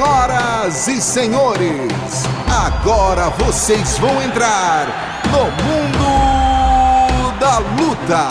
[0.00, 4.86] Senhoras e senhores, agora vocês vão entrar
[5.26, 8.30] no mundo da luta.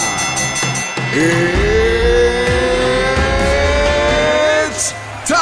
[4.66, 4.96] It's
[5.28, 5.38] time!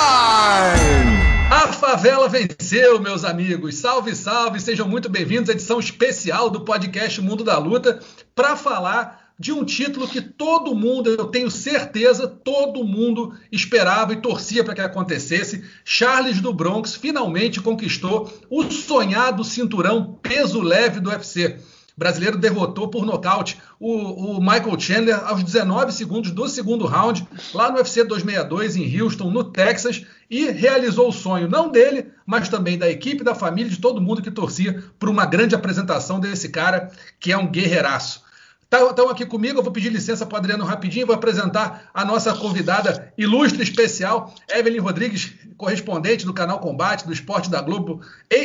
[1.50, 3.76] A favela venceu, meus amigos.
[3.76, 4.60] Salve, salve!
[4.60, 8.02] Sejam muito bem-vindos à edição especial do podcast Mundo da Luta
[8.36, 14.22] para falar de um título que todo mundo, eu tenho certeza, todo mundo esperava e
[14.22, 15.64] torcia para que acontecesse.
[15.86, 21.60] Charles do Bronx finalmente conquistou o sonhado cinturão peso leve do UFC.
[21.96, 27.28] O brasileiro derrotou por nocaute o, o, Michael Chandler aos 19 segundos do segundo round,
[27.56, 32.50] lá no UFC 262 em Houston, no Texas, e realizou o sonho não dele, mas
[32.50, 36.50] também da equipe, da família, de todo mundo que torcia por uma grande apresentação desse
[36.50, 38.27] cara que é um guerreiraço.
[38.70, 42.04] Estão tá, aqui comigo, eu vou pedir licença para o Adriano rapidinho, vou apresentar a
[42.04, 48.02] nossa convidada ilustre especial, Evelyn Rodrigues, correspondente do canal Combate, do Esporte da Globo,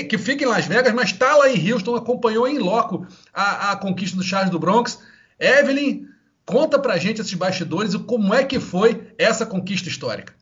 [0.08, 3.76] que fica em Las Vegas, mas está lá em Houston, acompanhou em loco a, a
[3.76, 5.02] conquista do Charles do Bronx.
[5.40, 6.06] Evelyn,
[6.46, 10.32] conta para gente esses bastidores e como é que foi essa conquista histórica.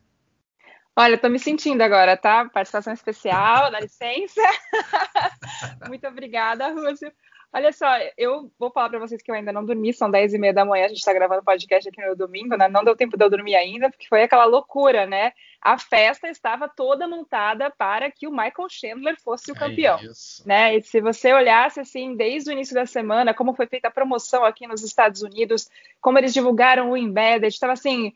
[0.95, 2.47] Olha, estou me sentindo agora, tá?
[2.49, 4.41] Participação especial, dá licença.
[5.87, 7.11] Muito obrigada, Rússio.
[7.53, 7.85] Olha só,
[8.17, 10.63] eu vou falar para vocês que eu ainda não dormi, são 10 e meia da
[10.63, 12.69] manhã, a gente está gravando podcast aqui no domingo, né?
[12.69, 15.33] Não deu tempo de eu dormir ainda, porque foi aquela loucura, né?
[15.61, 20.77] A festa estava toda montada para que o Michael Chandler fosse o campeão, é né?
[20.77, 24.45] E se você olhasse assim, desde o início da semana, como foi feita a promoção
[24.45, 28.13] aqui nos Estados Unidos, como eles divulgaram o Embedded, estava assim,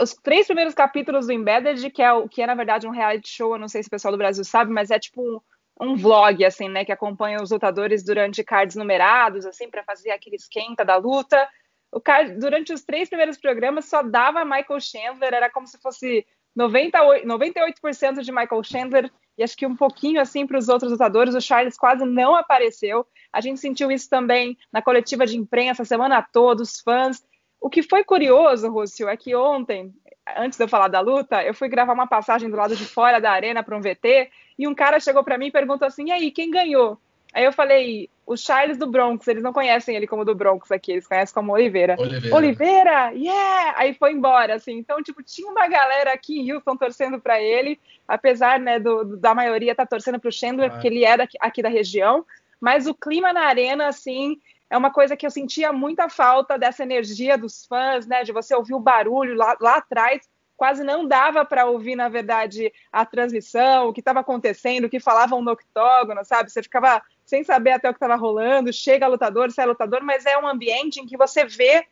[0.00, 3.28] os três primeiros capítulos do Embedded, que é, o, que é na verdade um reality
[3.28, 5.42] show, eu não sei se o pessoal do Brasil sabe, mas é tipo
[5.80, 10.36] um, vlog, assim, né, que acompanha os lutadores durante cards numerados, assim, para fazer aquele
[10.36, 11.48] esquenta da luta.
[11.90, 16.26] O card, durante os três primeiros programas só dava Michael Chandler, era como se fosse
[16.56, 21.34] 98%, 98 de Michael Chandler e acho que um pouquinho assim para os outros lutadores.
[21.34, 23.06] O Charles quase não apareceu.
[23.32, 27.24] A gente sentiu isso também na coletiva de imprensa semana toda, os fãs.
[27.60, 29.94] O que foi curioso, Rússio, é que ontem,
[30.36, 33.20] antes de eu falar da luta, eu fui gravar uma passagem do lado de fora
[33.20, 36.12] da arena para um VT e um cara chegou para mim e perguntou assim: e
[36.12, 36.98] aí, quem ganhou?
[37.32, 39.26] Aí eu falei: o Charles do Bronx.
[39.26, 41.96] Eles não conhecem ele como do Bronx aqui, eles conhecem como Oliveira.
[41.98, 43.74] Oliveira, Oliveira yeah!
[43.76, 44.78] Aí foi embora, assim.
[44.78, 49.34] Então, tipo, tinha uma galera aqui em Houston torcendo para ele, apesar né, do, da
[49.34, 50.72] maioria estar tá torcendo para o Chandler, ah.
[50.72, 52.24] porque ele é daqui, aqui da região.
[52.60, 56.82] Mas o clima na arena, assim, é uma coisa que eu sentia muita falta dessa
[56.82, 58.22] energia dos fãs, né?
[58.22, 60.22] De você ouvir o barulho lá, lá atrás
[60.62, 65.00] quase não dava para ouvir, na verdade, a transmissão, o que estava acontecendo, o que
[65.00, 66.52] falavam no octógono, sabe?
[66.52, 70.38] Você ficava sem saber até o que estava rolando, chega lutador, sai lutador, mas é
[70.38, 71.84] um ambiente em que você vê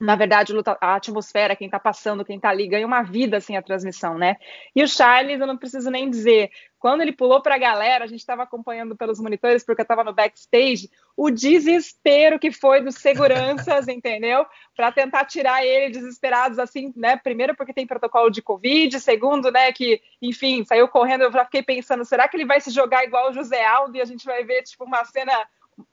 [0.00, 3.62] na verdade, a atmosfera, quem está passando, quem está ali, ganha uma vida assim a
[3.62, 4.36] transmissão, né?
[4.76, 6.50] E o Charles, eu não preciso nem dizer,
[6.84, 10.04] quando ele pulou para a galera, a gente estava acompanhando pelos monitores, porque eu estava
[10.04, 14.44] no backstage, o desespero que foi dos seguranças, entendeu?
[14.76, 17.16] Para tentar tirar ele desesperados, assim, né?
[17.16, 21.62] Primeiro, porque tem protocolo de Covid, segundo, né, que, enfim, saiu correndo, eu já fiquei
[21.62, 24.44] pensando, será que ele vai se jogar igual o José Aldo e a gente vai
[24.44, 25.32] ver, tipo, uma cena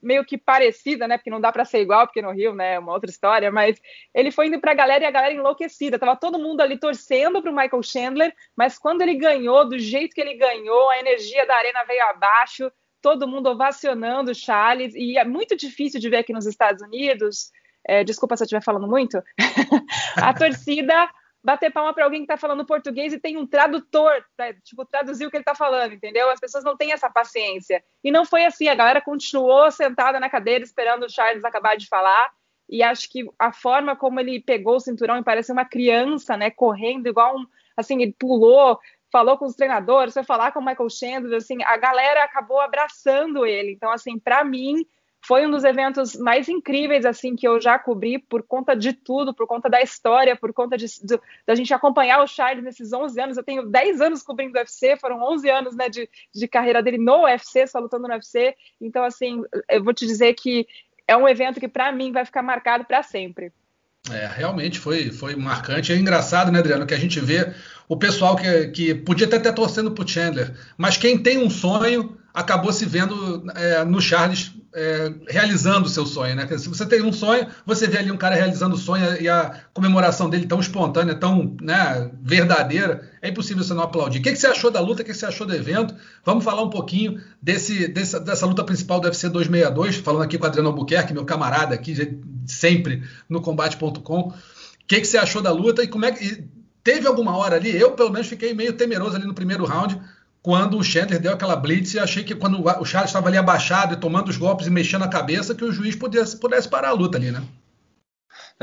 [0.02, 1.16] meio que parecida, né?
[1.16, 3.80] Porque não dá para ser igual, porque no Rio, né, é uma outra história, mas
[4.14, 5.98] ele foi indo para a galera e a galera enlouquecida.
[5.98, 10.14] Tava todo mundo ali torcendo para o Michael Chandler, mas quando ele ganhou, do jeito
[10.14, 15.18] que ele ganhou, a energia da arena veio abaixo, todo mundo ovacionando o Charles, e
[15.18, 17.50] é muito difícil de ver aqui nos Estados Unidos.
[17.84, 19.20] É, desculpa se eu estiver falando muito.
[20.16, 21.10] a torcida
[21.42, 25.26] bater palma para alguém que está falando português e tem um tradutor para tipo, traduzir
[25.26, 26.30] o que ele está falando, entendeu?
[26.30, 27.82] As pessoas não têm essa paciência.
[28.02, 31.88] E não foi assim, a galera continuou sentada na cadeira esperando o Charles acabar de
[31.88, 32.30] falar.
[32.68, 36.50] E acho que a forma como ele pegou o cinturão e parece uma criança, né,
[36.50, 38.78] correndo igual um, assim, ele pulou,
[39.10, 43.44] falou com os treinadores, foi falar com o Michael Chandler, assim, a galera acabou abraçando
[43.44, 43.72] ele.
[43.72, 44.86] Então, assim, para mim,
[45.24, 49.32] foi um dos eventos mais incríveis assim que eu já cobri por conta de tudo,
[49.32, 53.20] por conta da história, por conta de, de da gente acompanhar o Charles nesses 11
[53.20, 53.36] anos.
[53.36, 56.98] Eu tenho 10 anos cobrindo o UFC, foram 11 anos né, de, de carreira dele
[56.98, 58.56] no UFC, só lutando no UFC.
[58.80, 60.66] Então, assim, eu vou te dizer que
[61.06, 63.52] é um evento que para mim vai ficar marcado para sempre.
[64.10, 65.92] É, realmente foi, foi marcante.
[65.92, 67.54] É engraçado, né, Adriano, que a gente vê
[67.88, 71.50] o pessoal que, que podia até estar torcendo para o Chandler, mas quem tem um
[71.50, 76.46] sonho acabou se vendo é, no Charles é, realizando o seu sonho, né?
[76.56, 79.60] Se você tem um sonho, você vê ali um cara realizando o sonho e a
[79.74, 84.20] comemoração dele tão espontânea, tão né, verdadeira, é impossível você não aplaudir.
[84.20, 85.02] O que, que você achou da luta?
[85.02, 85.94] O que, que você achou do evento?
[86.24, 90.44] Vamos falar um pouquinho desse, dessa, dessa luta principal do UFC 262, falando aqui com
[90.44, 94.20] o Adriano Albuquerque, meu camarada aqui, sempre no combate.com.
[94.20, 94.34] O
[94.86, 96.44] que, que você achou da luta e como é que
[96.82, 100.00] teve alguma hora ali, eu pelo menos fiquei meio temeroso ali no primeiro round,
[100.42, 103.94] quando o Chandler deu aquela blitz e achei que quando o Charles estava ali abaixado
[103.94, 106.92] e tomando os golpes e mexendo a cabeça, que o juiz pudesse, pudesse parar a
[106.92, 107.42] luta ali, né?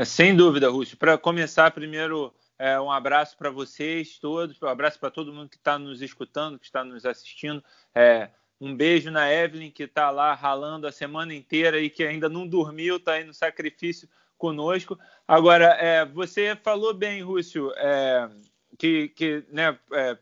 [0.04, 0.96] Sem dúvida, Rússio.
[0.96, 5.56] Para começar, primeiro, é, um abraço para vocês todos, um abraço para todo mundo que
[5.56, 7.64] está nos escutando, que está nos assistindo.
[7.94, 8.28] É,
[8.60, 12.46] um beijo na Evelyn, que está lá ralando a semana inteira e que ainda não
[12.46, 14.06] dormiu, está aí no sacrifício
[14.40, 14.98] conosco.
[15.28, 18.28] Agora, é, você falou bem, Rússio, é,
[18.76, 20.18] que, que né, é,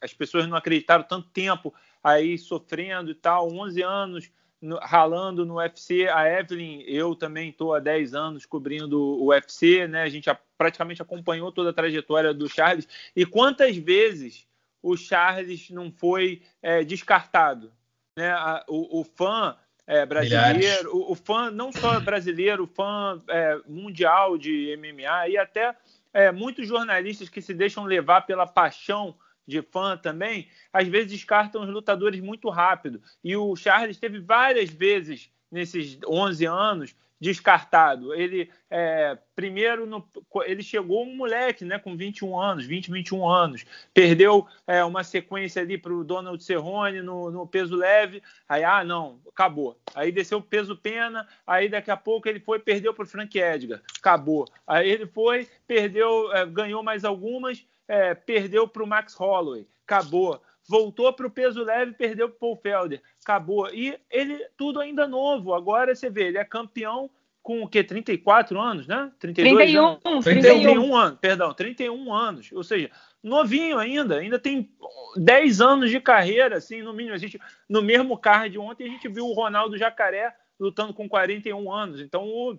[0.00, 1.74] as pessoas não acreditaram tanto tempo
[2.04, 4.30] aí sofrendo e tal, 11 anos
[4.60, 6.06] no, ralando no UFC.
[6.06, 10.02] A Evelyn, eu também estou há 10 anos cobrindo o UFC, né?
[10.02, 12.86] A gente praticamente acompanhou toda a trajetória do Charles.
[13.16, 14.46] E quantas vezes
[14.82, 17.72] o Charles não foi é, descartado?
[18.16, 18.30] Né?
[18.30, 23.60] A, o, o, fã é, brasileiro, o, o, fã não só brasileiro, o fã é,
[23.66, 25.74] mundial de MMA e até
[26.12, 29.14] é, muitos jornalistas que se deixam levar pela paixão
[29.46, 33.02] de fã também, às vezes descartam os lutadores muito rápido.
[33.24, 38.12] E o Charles teve várias vezes nesses 11 anos descartado.
[38.12, 40.04] Ele é, primeiro no,
[40.44, 43.64] ele chegou um moleque, né, com 21 anos, 20, 21 anos,
[43.94, 48.82] perdeu é, uma sequência ali para o Donald Cerrone no, no, peso leve, aí ah
[48.82, 49.78] não, acabou.
[49.94, 53.38] Aí desceu o peso pena, aí daqui a pouco ele foi perdeu para o Frank
[53.38, 54.48] Edgar, acabou.
[54.66, 60.42] Aí ele foi perdeu, é, ganhou mais algumas, é, perdeu para o Max Holloway, acabou.
[60.68, 63.68] Voltou para o peso leve, perdeu para o Paul Felder, acabou.
[63.72, 65.54] E ele, tudo ainda novo.
[65.54, 67.10] Agora você vê, ele é campeão
[67.42, 67.82] com o quê?
[67.82, 69.10] 34 anos, né?
[69.18, 70.24] 32 31, anos.
[70.24, 70.62] 31.
[70.62, 72.52] 31 anos, perdão, 31 anos.
[72.52, 72.90] Ou seja,
[73.22, 74.70] novinho ainda, ainda tem
[75.16, 77.14] 10 anos de carreira, assim, no mínimo.
[77.14, 81.72] A gente, no mesmo card ontem, a gente viu o Ronaldo Jacaré lutando com 41
[81.72, 82.00] anos.
[82.00, 82.58] Então, o,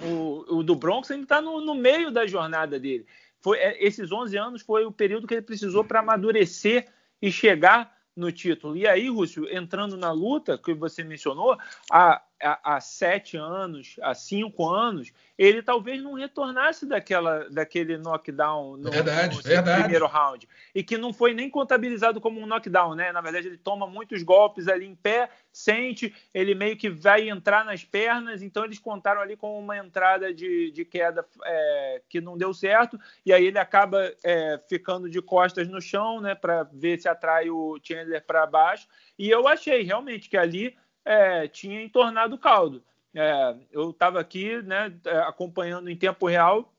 [0.00, 3.06] o, o do Bronx ainda está no, no meio da jornada dele
[3.44, 6.86] foi, é, esses 11 anos foi o período que ele precisou para amadurecer
[7.20, 8.76] e chegar no título.
[8.76, 11.56] E aí, Rússio, entrando na luta que você mencionou,
[11.90, 18.90] a, há, sete anos, há cinco anos, ele talvez não retornasse daquela, daquele knockdown no,
[18.90, 19.82] verdade, no verdade.
[19.82, 20.48] primeiro round.
[20.74, 23.12] E que não foi nem contabilizado como um knockdown, né?
[23.12, 27.64] Na verdade, ele toma muitos golpes ali em pé, sente, ele meio que vai entrar
[27.64, 32.36] nas pernas, então eles contaram ali com uma entrada de, de queda é, que não
[32.36, 36.34] deu certo, e aí ele acaba é, ficando de costas no chão, né?
[36.34, 38.86] Para ver se atrai o Chandler para baixo.
[39.18, 42.82] E eu achei realmente que ali é, tinha entornado o caldo.
[43.14, 46.72] É, eu estava aqui né, é, acompanhando em tempo real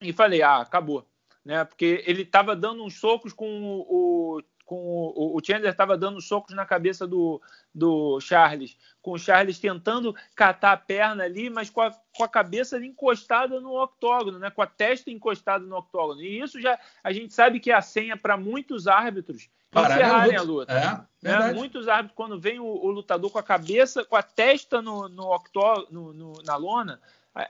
[0.00, 1.06] e falei, ah, acabou.
[1.44, 6.20] Né, porque ele estava dando uns socos com o, com o, o Chandler estava dando
[6.20, 7.42] socos na cabeça do,
[7.74, 12.28] do Charles, com o Charles tentando catar a perna ali, mas com a, com a
[12.28, 14.50] cabeça encostada no octógono, né?
[14.50, 16.22] com a testa encostada no octógono.
[16.22, 20.42] E isso já a gente sabe que é a senha para muitos árbitros encerrarem a
[20.42, 20.72] luta.
[20.72, 21.52] É, né?
[21.52, 25.32] Muitos árbitros, quando vem o, o, lutador com a cabeça, com a testa no, no,
[25.32, 27.00] octó, no, no na lona,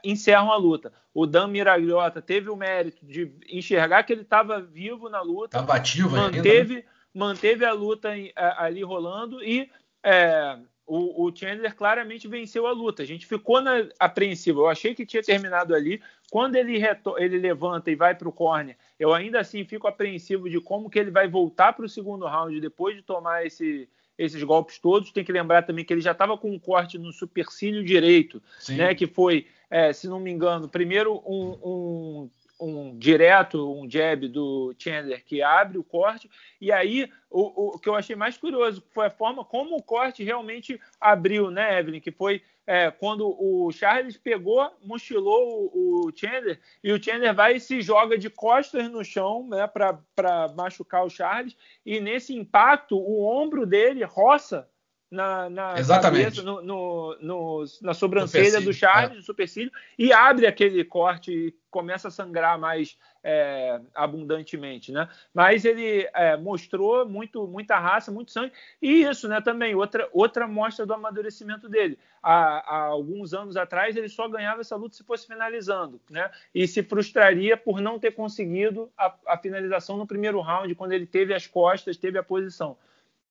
[0.03, 0.93] encerram a luta.
[1.13, 5.57] O Dan Miragliotta teve o mérito de enxergar que ele estava vivo na luta.
[5.57, 6.87] Estava ativo manteve, ainda.
[6.87, 6.93] Né?
[7.13, 8.09] Manteve a luta
[8.57, 9.69] ali rolando e
[10.01, 10.57] é,
[10.95, 13.01] o, o, Chandler claramente venceu a luta.
[13.01, 14.61] A gente ficou na, apreensivo.
[14.61, 15.99] Eu achei que tinha terminado ali.
[16.29, 16.79] Quando ele,
[17.17, 20.99] ele levanta e vai para o corner, eu ainda assim fico apreensivo de como que
[20.99, 25.11] ele vai voltar para o segundo round depois de tomar esse, esses golpes todos.
[25.11, 28.75] Tem que lembrar também que ele já estava com um corte no supercílio direito, Sim.
[28.75, 28.93] né?
[28.93, 32.29] Que foi, é, se não me engano, primeiro um, um
[32.63, 36.29] um direto, um jab do Chandler que abre o corte.
[36.59, 40.23] E aí, o, o, que eu achei mais curioso foi a forma como o corte
[40.23, 41.99] realmente abriu, né, Evelyn?
[41.99, 47.55] Que foi é, quando o Charles pegou, mochilou o, o, Chandler, e o Chandler vai
[47.55, 51.57] e se joga de costas no chão né, para machucar o Charles.
[51.85, 54.69] E nesse impacto, o ombro dele roça
[55.13, 56.37] na, na Exatamente.
[56.37, 59.15] Cabeça, no, no, no, na sobrancelha do Charles, é.
[59.15, 65.07] no supercílio, e abre aquele corte e começa a sangrar mais é, abundantemente, né?
[65.31, 68.51] Mas ele é, mostrou muito, muita raça, muito sangue,
[68.81, 69.39] e isso, né?
[69.39, 71.97] Também outra outra mostra do amadurecimento dele.
[72.21, 76.31] Há, há, alguns anos atrás ele só ganhava essa luta se fosse finalizando, né?
[76.55, 81.05] E se frustraria por não ter conseguido a, a finalização no primeiro round, quando ele
[81.05, 82.77] teve as costas, teve a posição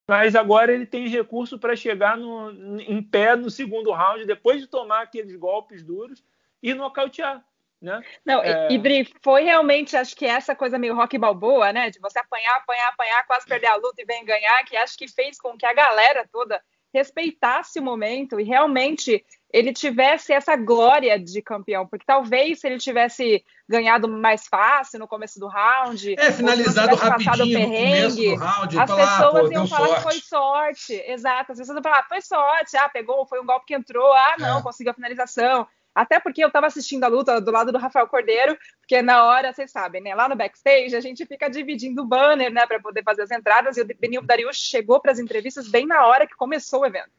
[0.06, 4.66] mas agora ele tem recurso para chegar no, em pé no segundo round, depois de
[4.66, 6.24] tomar aqueles golpes duros
[6.62, 7.44] e nocautear.
[7.80, 8.00] Né?
[8.24, 8.70] Não, é...
[8.70, 11.90] e Bri, foi realmente, acho que essa coisa meio rock balboa, né?
[11.90, 15.08] De você apanhar, apanhar, apanhar, quase perder a luta e vem ganhar, que acho que
[15.08, 16.62] fez com que a galera toda
[16.94, 22.78] respeitasse o momento e realmente ele tivesse essa glória de campeão, porque talvez se ele
[22.78, 29.18] tivesse ganhado mais fácil no começo do round, é finalizado rapidinho no round, as falar,
[29.18, 29.96] pessoas iam falar sorte.
[29.96, 33.46] que foi sorte, exato, as pessoas iam falar, ah, foi sorte, ah, pegou, foi um
[33.46, 34.62] golpe que entrou, ah, não, é.
[34.62, 35.66] conseguiu a finalização.
[35.94, 39.52] Até porque eu estava assistindo a luta do lado do Rafael Cordeiro, porque na hora,
[39.52, 40.14] vocês sabem, né?
[40.14, 43.76] Lá no backstage, a gente fica dividindo o banner, né, para poder fazer as entradas,
[43.76, 47.10] e o Benil Darius chegou para as entrevistas bem na hora que começou o evento.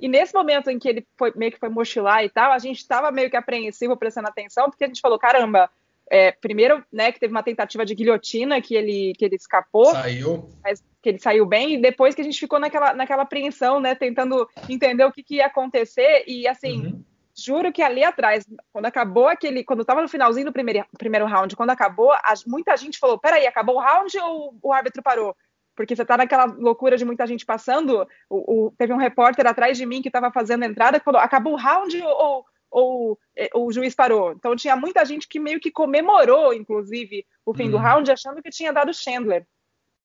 [0.00, 2.78] E nesse momento em que ele foi, meio que foi mochilar e tal, a gente
[2.78, 5.70] estava meio que apreensivo, prestando atenção, porque a gente falou, caramba,
[6.10, 9.92] é, primeiro, né, que teve uma tentativa de guilhotina que ele, que ele escapou.
[9.92, 10.48] Saiu.
[10.64, 13.94] Mas que ele saiu bem, e depois que a gente ficou naquela, naquela apreensão, né,
[13.94, 17.04] tentando entender o que, que ia acontecer, e assim, uhum.
[17.34, 21.54] juro que ali atrás, quando acabou aquele, quando estava no finalzinho do primeiro, primeiro round,
[21.54, 25.36] quando acabou, a, muita gente falou, peraí, acabou o round ou o árbitro parou?
[25.74, 28.06] Porque você está naquela loucura de muita gente passando.
[28.28, 31.20] O, o, teve um repórter atrás de mim que estava fazendo a entrada e falou:
[31.20, 34.32] acabou o round ou, ou, é, ou, o juiz parou?
[34.32, 37.82] Então tinha muita gente que meio que comemorou, inclusive, o fim do uhum.
[37.82, 39.46] round, achando que tinha dado Chandler.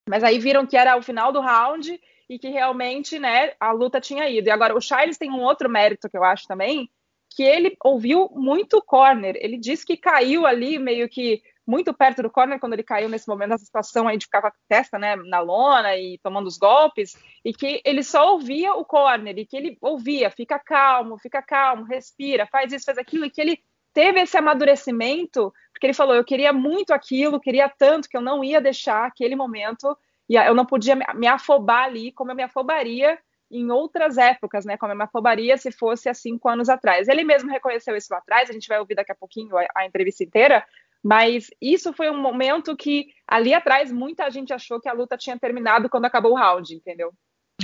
[0.08, 4.00] Mas aí viram que era o final do round e que realmente né, a luta
[4.00, 4.48] tinha ido.
[4.48, 6.88] E agora, o Charles tem um outro mérito que eu acho também,
[7.30, 9.36] que ele ouviu muito corner.
[9.38, 13.26] Ele disse que caiu ali meio que muito perto do corner quando ele caiu nesse
[13.26, 16.56] momento, nessa situação aí de ficar com a testa né, na lona e tomando os
[16.56, 21.42] golpes, e que ele só ouvia o corner, e que ele ouvia, fica calmo, fica
[21.42, 23.60] calmo, respira, faz isso, faz aquilo, e que ele
[23.92, 28.44] teve esse amadurecimento, porque ele falou, eu queria muito aquilo, queria tanto que eu não
[28.44, 29.96] ia deixar aquele momento,
[30.28, 33.18] e eu não podia me afobar ali como eu me afobaria
[33.50, 34.76] em outras épocas, né?
[34.76, 37.06] Como eu me afobaria se fosse há cinco anos atrás.
[37.08, 39.86] Ele mesmo reconheceu isso lá atrás, a gente vai ouvir daqui a pouquinho a, a
[39.86, 40.66] entrevista inteira,
[41.02, 45.38] mas isso foi um momento que ali atrás muita gente achou que a luta tinha
[45.38, 47.12] terminado quando acabou o round, entendeu?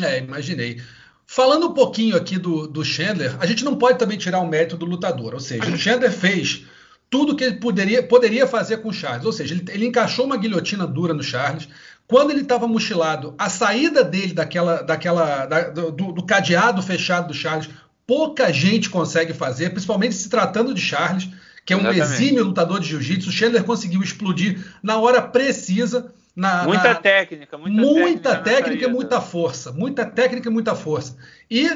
[0.00, 0.80] É, imaginei.
[1.26, 4.76] Falando um pouquinho aqui do, do Chandler, a gente não pode também tirar o mérito
[4.76, 5.34] do lutador.
[5.34, 6.66] Ou seja, o Chandler fez
[7.08, 9.26] tudo que ele poderia, poderia fazer com o Charles.
[9.26, 11.68] Ou seja, ele, ele encaixou uma guilhotina dura no Charles.
[12.06, 17.34] Quando ele estava mochilado, a saída dele daquela, daquela da, do, do, cadeado fechado do
[17.34, 17.68] Charles,
[18.06, 21.28] pouca gente consegue fazer, principalmente se tratando de Charles
[21.64, 22.22] que é um Exatamente.
[22.22, 23.28] exímio lutador de jiu-jitsu.
[23.28, 26.12] O Chandler conseguiu explodir na hora precisa.
[26.34, 26.94] Na, muita na...
[26.94, 29.72] técnica, muita, muita técnica, técnica e muita força.
[29.72, 31.16] Muita técnica e muita força.
[31.50, 31.68] E,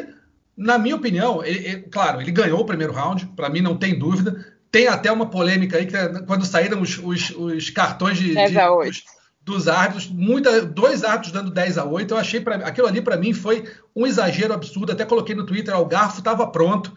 [0.57, 3.99] na minha opinião, ele, ele, claro, ele ganhou o primeiro round, para mim não tem
[3.99, 4.45] dúvida.
[4.71, 8.59] Tem até uma polêmica aí que é quando saíram os, os, os cartões de, de
[8.59, 9.05] os,
[9.47, 12.13] dos árbitros, muita, dois árbitros dando 10 a 8.
[12.13, 13.65] Eu achei pra, aquilo ali para mim foi
[13.95, 14.91] um exagero absurdo.
[14.91, 16.93] Até coloquei no Twitter, o garfo estava pronto.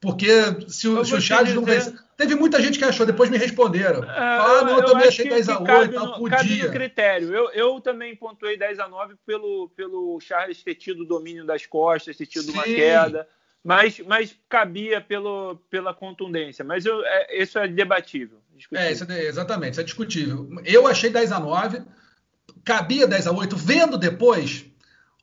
[0.00, 0.28] Porque
[0.68, 1.94] se o, se o Charles não vence.
[2.22, 4.04] Teve muita gente que achou, depois me responderam.
[4.04, 6.36] É, ah, não, eu, eu também achei 10 a 8 tal, podia.
[6.36, 7.34] Cabe no critério.
[7.34, 11.66] Eu, eu também pontuei 10 a 9 pelo, pelo Charles ter tido o domínio das
[11.66, 12.52] costas, ter tido Sim.
[12.52, 13.26] uma queda.
[13.64, 16.64] Mas, mas cabia pelo, pela contundência.
[16.64, 18.38] Mas eu, é, isso é debatível.
[18.72, 20.48] É, isso é, exatamente, isso é discutível.
[20.64, 21.82] Eu achei 10 a 9
[22.64, 24.64] cabia 10 a 8 vendo depois.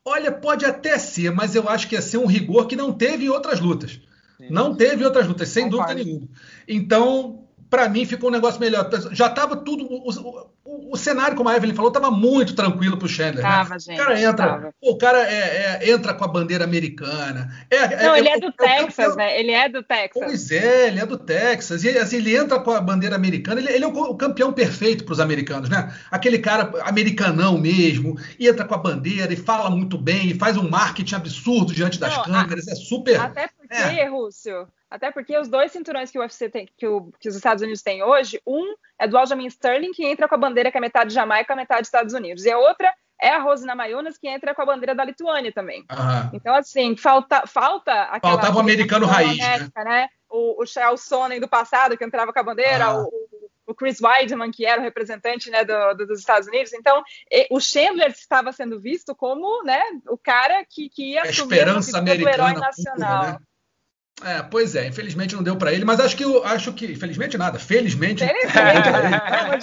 [0.04, 3.24] Olha, pode até ser, mas eu acho que ia ser um rigor que não teve
[3.24, 4.00] em outras lutas.
[4.48, 6.28] Não teve outras lutas, sem dúvida nenhuma.
[6.66, 8.90] Então, para mim, ficou um negócio melhor.
[9.12, 9.84] Já estava tudo.
[9.84, 13.44] O, o, o, cenário, como a Evelyn falou, estava muito tranquilo para o Chandler.
[13.44, 13.48] Né?
[13.48, 13.78] Tava, né?
[13.78, 17.48] gente, o cara entra, o cara é, é, entra com a bandeira americana.
[17.70, 19.38] É, é Não, ele é, do Texas, né?
[19.38, 20.22] Ele é do Texas.
[20.22, 21.84] Pois é, ele é do Texas.
[21.84, 25.12] E assim, ele entra com a bandeira americana, ele, ele é o, campeão perfeito para
[25.12, 25.94] os americanos, né?
[26.10, 30.68] Aquele cara americanão mesmo, entra com a bandeira e fala muito bem, e faz um
[30.68, 32.66] marketing absurdo diante das Não, câmeras.
[32.66, 33.20] A, é super.
[33.20, 34.08] Até porque, é.
[34.08, 37.62] Rússio até porque os dois cinturões que o UFC tem, que, o, que, os Estados
[37.62, 40.80] Unidos têm hoje, um é do Aljamain Sterling, que entra com a bandeira que é
[40.80, 42.44] metade Jamaica, metade Estados Unidos.
[42.44, 42.92] E a outra
[43.22, 45.80] é a Rosina Mayunas, que entra com a bandeira da Lituânia também.
[45.90, 46.30] Uhum.
[46.32, 48.34] Então, assim, falta, falta aquela...
[48.34, 49.70] Faltava o americano raiz, né?
[49.84, 50.08] né?
[50.28, 53.10] O, o Charles Sonnen do passado, que entrava com a bandeira, o,
[53.66, 56.72] o Chris Weidman, que era o representante né, do, do, dos Estados Unidos.
[56.72, 61.28] Então, e, o Chandler estava sendo visto como né, o cara que, que ia a
[61.28, 63.22] assumir esperança americana herói nacional.
[63.24, 63.38] Né?
[64.22, 67.58] É, pois é, infelizmente não deu para ele, mas acho que acho que infelizmente nada,
[67.58, 68.24] felizmente.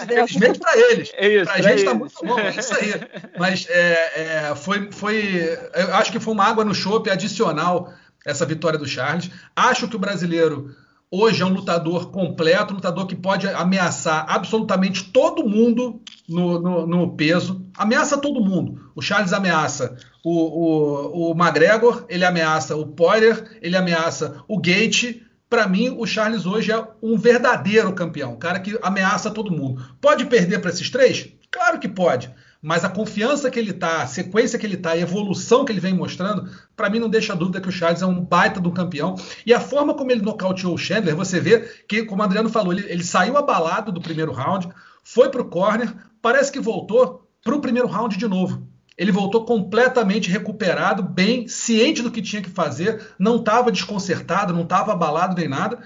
[0.06, 1.12] Felizmente para eles.
[1.16, 2.94] É isso, pra gente está muito bom, é isso aí.
[3.38, 7.94] Mas é, é, foi, foi, eu acho que foi uma água no chope adicional
[8.26, 9.30] essa vitória do Charles.
[9.56, 10.76] Acho que o brasileiro
[11.10, 16.88] hoje é um lutador completo, um lutador que pode ameaçar absolutamente todo mundo no, no,
[16.88, 17.66] no peso.
[17.78, 18.92] Ameaça todo mundo.
[18.96, 19.98] O Charles ameaça
[20.30, 25.22] o, o, o McGregor, ele ameaça o Poirier, ele ameaça o Gate.
[25.50, 29.82] Para mim, o Charles hoje é um verdadeiro campeão, um cara que ameaça todo mundo.
[30.02, 31.30] Pode perder para esses três?
[31.50, 32.30] Claro que pode.
[32.62, 35.80] mas a confiança que ele está, a sequência que ele está, a evolução que ele
[35.80, 39.16] vem mostrando, para mim não deixa dúvida que o Charles é um baita do campeão.
[39.46, 42.74] E a forma como ele nocauteou o Chandler, você vê que, como o Adriano falou,
[42.74, 44.68] ele, ele saiu abalado do primeiro round,
[45.04, 48.68] foi para o corner, parece que voltou para o primeiro round de novo.
[48.98, 54.64] Ele voltou completamente recuperado, bem, ciente do que tinha que fazer, não estava desconcertado, não
[54.64, 55.80] estava abalado nem nada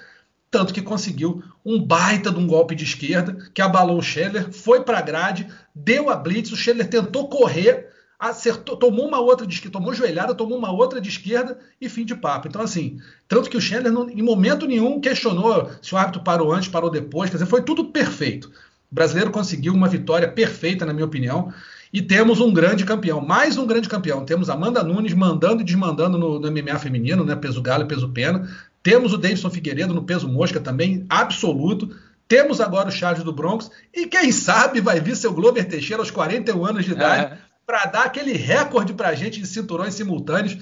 [0.52, 4.84] tanto que conseguiu um baita de um golpe de esquerda que abalou o Scheller, foi
[4.84, 7.88] para a grade, deu a blitz, o Scheller tentou correr,
[8.20, 12.04] acertou, tomou uma outra de esquerda, tomou joelhada, tomou uma outra de esquerda e fim
[12.04, 12.50] de papo.
[12.50, 13.00] Então assim,
[13.30, 16.90] tanto que o Scheller não, em momento nenhum questionou se o árbitro parou antes, parou
[16.90, 18.52] depois, quer dizer, foi tudo perfeito.
[18.92, 21.54] O brasileiro conseguiu uma vitória perfeita, na minha opinião.
[21.94, 24.24] E temos um grande campeão, mais um grande campeão.
[24.24, 27.36] Temos Amanda Nunes mandando e desmandando no, no MMA feminino, né?
[27.36, 28.48] Peso galo e peso pena.
[28.82, 31.94] Temos o Davidson Figueiredo no peso mosca também, absoluto.
[32.28, 33.70] Temos agora o Charles do Bronx.
[33.94, 37.38] E quem sabe vai vir seu Glover Teixeira aos 41 anos de idade é.
[37.66, 40.58] para dar aquele recorde para a gente de cinturões simultâneos.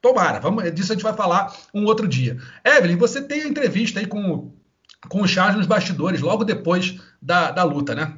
[0.00, 2.36] Tomara, vamos, disso a gente vai falar um outro dia.
[2.64, 4.52] Evelyn, você tem a entrevista aí com,
[5.08, 8.16] com o Charles nos bastidores, logo depois da, da luta, né?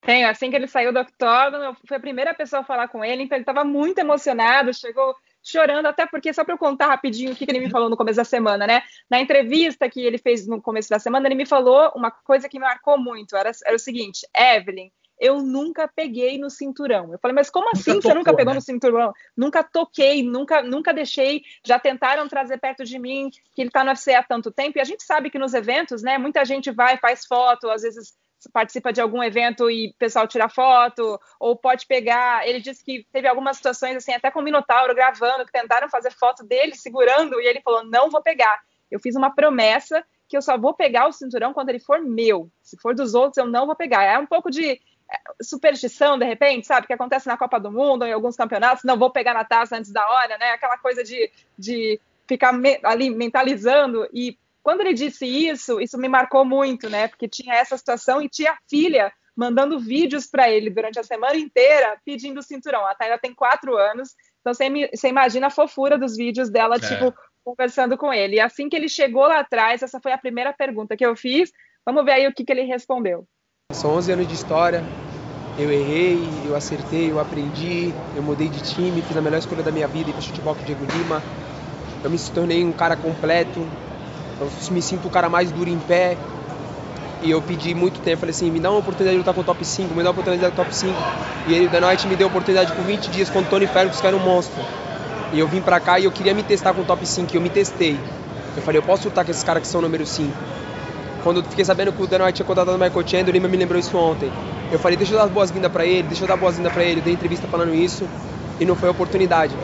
[0.00, 3.04] Tenho, assim que ele saiu do octógono, eu fui a primeira pessoa a falar com
[3.04, 7.32] ele, então ele estava muito emocionado, chegou chorando, até porque, só para eu contar rapidinho
[7.32, 8.82] o que, que ele me falou no começo da semana, né?
[9.08, 12.58] Na entrevista que ele fez no começo da semana, ele me falou uma coisa que
[12.58, 13.36] me marcou muito.
[13.36, 17.12] Era, era o seguinte: Evelyn, eu nunca peguei no cinturão.
[17.12, 18.58] Eu falei, mas como assim nunca você tocou, nunca pegou né?
[18.58, 19.12] no cinturão?
[19.36, 21.42] Nunca toquei, nunca, nunca deixei.
[21.64, 24.78] Já tentaram trazer perto de mim que ele está no UFC há tanto tempo.
[24.78, 28.14] E a gente sabe que nos eventos, né, muita gente vai, faz foto, às vezes
[28.52, 32.46] participa de algum evento e o pessoal tira foto, ou pode pegar.
[32.46, 36.10] Ele disse que teve algumas situações, assim, até com o Minotauro gravando, que tentaram fazer
[36.10, 38.58] foto dele segurando, e ele falou: não vou pegar.
[38.90, 42.50] Eu fiz uma promessa que eu só vou pegar o cinturão quando ele for meu.
[42.62, 44.02] Se for dos outros, eu não vou pegar.
[44.04, 44.80] É um pouco de é,
[45.40, 46.86] superstição, de repente, sabe?
[46.86, 49.92] Que acontece na Copa do Mundo, em alguns campeonatos, não vou pegar na taça antes
[49.92, 50.50] da hora, né?
[50.50, 54.08] Aquela coisa de, de ficar ali mentalizando.
[54.12, 57.06] E quando ele disse isso, isso me marcou muito, né?
[57.06, 61.36] Porque tinha essa situação e tinha a filha mandando vídeos para ele durante a semana
[61.36, 62.84] inteira pedindo o cinturão.
[62.84, 66.78] A Taylor tem quatro anos, então você, imagina a fofura dos vídeos dela, é.
[66.80, 68.38] tipo, conversando com ele.
[68.38, 71.52] E assim que ele chegou lá atrás, essa foi a primeira pergunta que eu fiz.
[71.84, 73.24] Vamos ver aí o que, que ele respondeu.
[73.72, 74.82] São 11 anos de história.
[75.56, 79.70] Eu errei, eu acertei, eu aprendi, eu mudei de time, fiz a melhor escolha da
[79.70, 81.22] minha vida, para futebol com o Diego Lima.
[82.02, 83.64] Eu me tornei um cara completo,
[84.40, 86.16] eu me sinto o cara mais duro em pé.
[87.22, 89.44] E eu pedi muito tempo, falei assim, me dá uma oportunidade de lutar com o
[89.44, 90.94] top 5, me dá uma oportunidade de top 5.
[91.48, 94.00] E ele, The Night me deu a oportunidade por 20 dias com o Tony Ferguson,
[94.00, 94.62] que era um monstro.
[95.32, 97.36] E eu vim pra cá e eu queria me testar com o top 5, e
[97.36, 97.98] eu me testei.
[98.54, 100.30] Eu falei, eu posso lutar com esses caras que são número 5.
[101.24, 103.56] Quando eu fiquei sabendo que o The Night tinha contratado o Michael Chandler, Lima me
[103.56, 104.30] lembrou isso ontem.
[104.70, 107.00] Eu falei, deixa eu dar boas-vindas pra ele, deixa eu dar boas-vindas pra ele.
[107.00, 108.06] Eu dei entrevista falando isso
[108.60, 109.54] e não foi a oportunidade.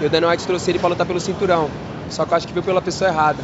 [0.00, 1.68] E o The Night trouxe ele pra lutar pelo cinturão.
[2.08, 3.42] Só que eu acho que veio pela pessoa errada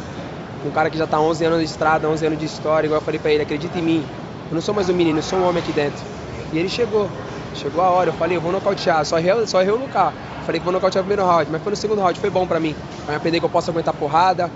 [0.67, 3.05] um cara que já está 11 anos de estrada, 11 anos de história, igual eu
[3.05, 4.05] falei para ele, acredita em mim.
[4.49, 6.03] Eu não sou mais um menino, eu sou um homem aqui dentro.
[6.51, 7.09] E ele chegou.
[7.55, 9.03] Chegou a hora, eu falei, eu vou nocautear.
[9.05, 10.13] Só errei, só errei no carro.
[10.45, 12.59] Falei que vou nocautear o primeiro round, mas foi no segundo round, foi bom para
[12.59, 12.75] mim.
[13.03, 14.51] Pra me aprender que eu posso aguentar porrada.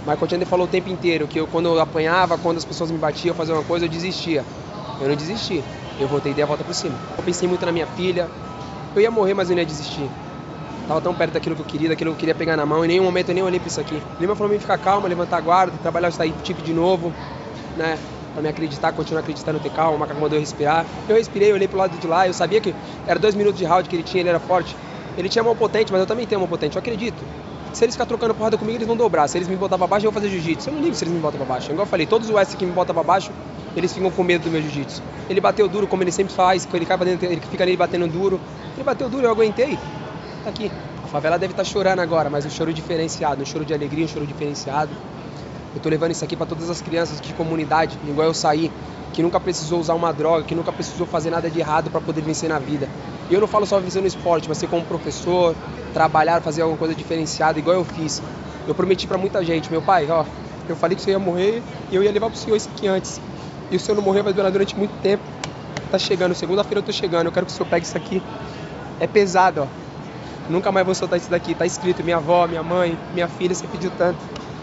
[0.00, 2.98] Michael Chandler falou o tempo inteiro que eu, quando eu apanhava, quando as pessoas me
[2.98, 4.44] batiam, fazer uma coisa, eu desistia.
[5.00, 5.62] Eu não desisti.
[6.00, 6.96] Eu voltei e dei a volta por cima.
[7.16, 8.28] Eu pensei muito na minha filha.
[8.94, 10.08] Eu ia morrer, mas eu não ia desistir.
[10.86, 12.84] Tava tão perto daquilo que eu queria, daquilo que eu queria pegar na mão.
[12.84, 13.94] Em nenhum momento eu nem olhei pra isso aqui.
[13.94, 16.72] O Lima falou pra mim ficar calma, levantar a guarda, trabalhar o style tipo de
[16.72, 17.12] novo,
[17.76, 17.98] né?
[18.32, 20.86] Pra me acreditar, continuar acreditando, ter calma, o macaco mandou eu respirar.
[21.08, 22.74] Eu respirei, olhei pro lado de lá, eu sabia que
[23.06, 24.74] era dois minutos de round que ele tinha, ele era forte.
[25.16, 27.22] Ele tinha mão potente, mas eu também tenho mão potente, eu acredito.
[27.72, 29.28] Se eles ficar trocando porrada comigo, eles vão dobrar.
[29.28, 30.68] Se eles me botar pra baixo, eu vou fazer jiu-jitsu.
[30.68, 31.70] Eu não ligo se eles me botam pra baixo.
[31.72, 33.30] Igual eu falei, todos os West que me botam pra baixo,
[33.76, 35.02] eles ficam com medo do meu jiu-jitsu.
[35.28, 38.38] Ele bateu duro, como ele sempre faz, ele, cai dentro, ele fica ali batendo duro.
[38.74, 39.78] Ele bateu duro, eu aguentei.
[40.42, 40.70] Tá aqui
[41.12, 44.08] favela deve estar tá chorando agora, mas um choro diferenciado, um choro de alegria, um
[44.08, 44.90] choro diferenciado.
[45.74, 48.72] Eu estou levando isso aqui para todas as crianças de comunidade, igual eu saí,
[49.12, 52.22] que nunca precisou usar uma droga, que nunca precisou fazer nada de errado para poder
[52.22, 52.88] vencer na vida.
[53.28, 55.54] E eu não falo só vencer no esporte, mas ser como professor,
[55.92, 58.22] trabalhar, fazer alguma coisa diferenciada, igual eu fiz.
[58.66, 60.24] Eu prometi para muita gente, meu pai, ó,
[60.66, 63.20] eu falei que você ia morrer e eu ia levar pro senhor isso aqui antes.
[63.70, 65.22] E o senhor não morreu, vai durar durante muito tempo.
[65.90, 68.22] Tá chegando, segunda-feira eu tô chegando, eu quero que o senhor pegue isso aqui.
[68.98, 69.81] É pesado, ó.
[70.52, 71.54] Nunca mais vou soltar isso daqui.
[71.54, 74.18] Tá escrito minha avó, minha mãe, minha filha, você pediu tanto.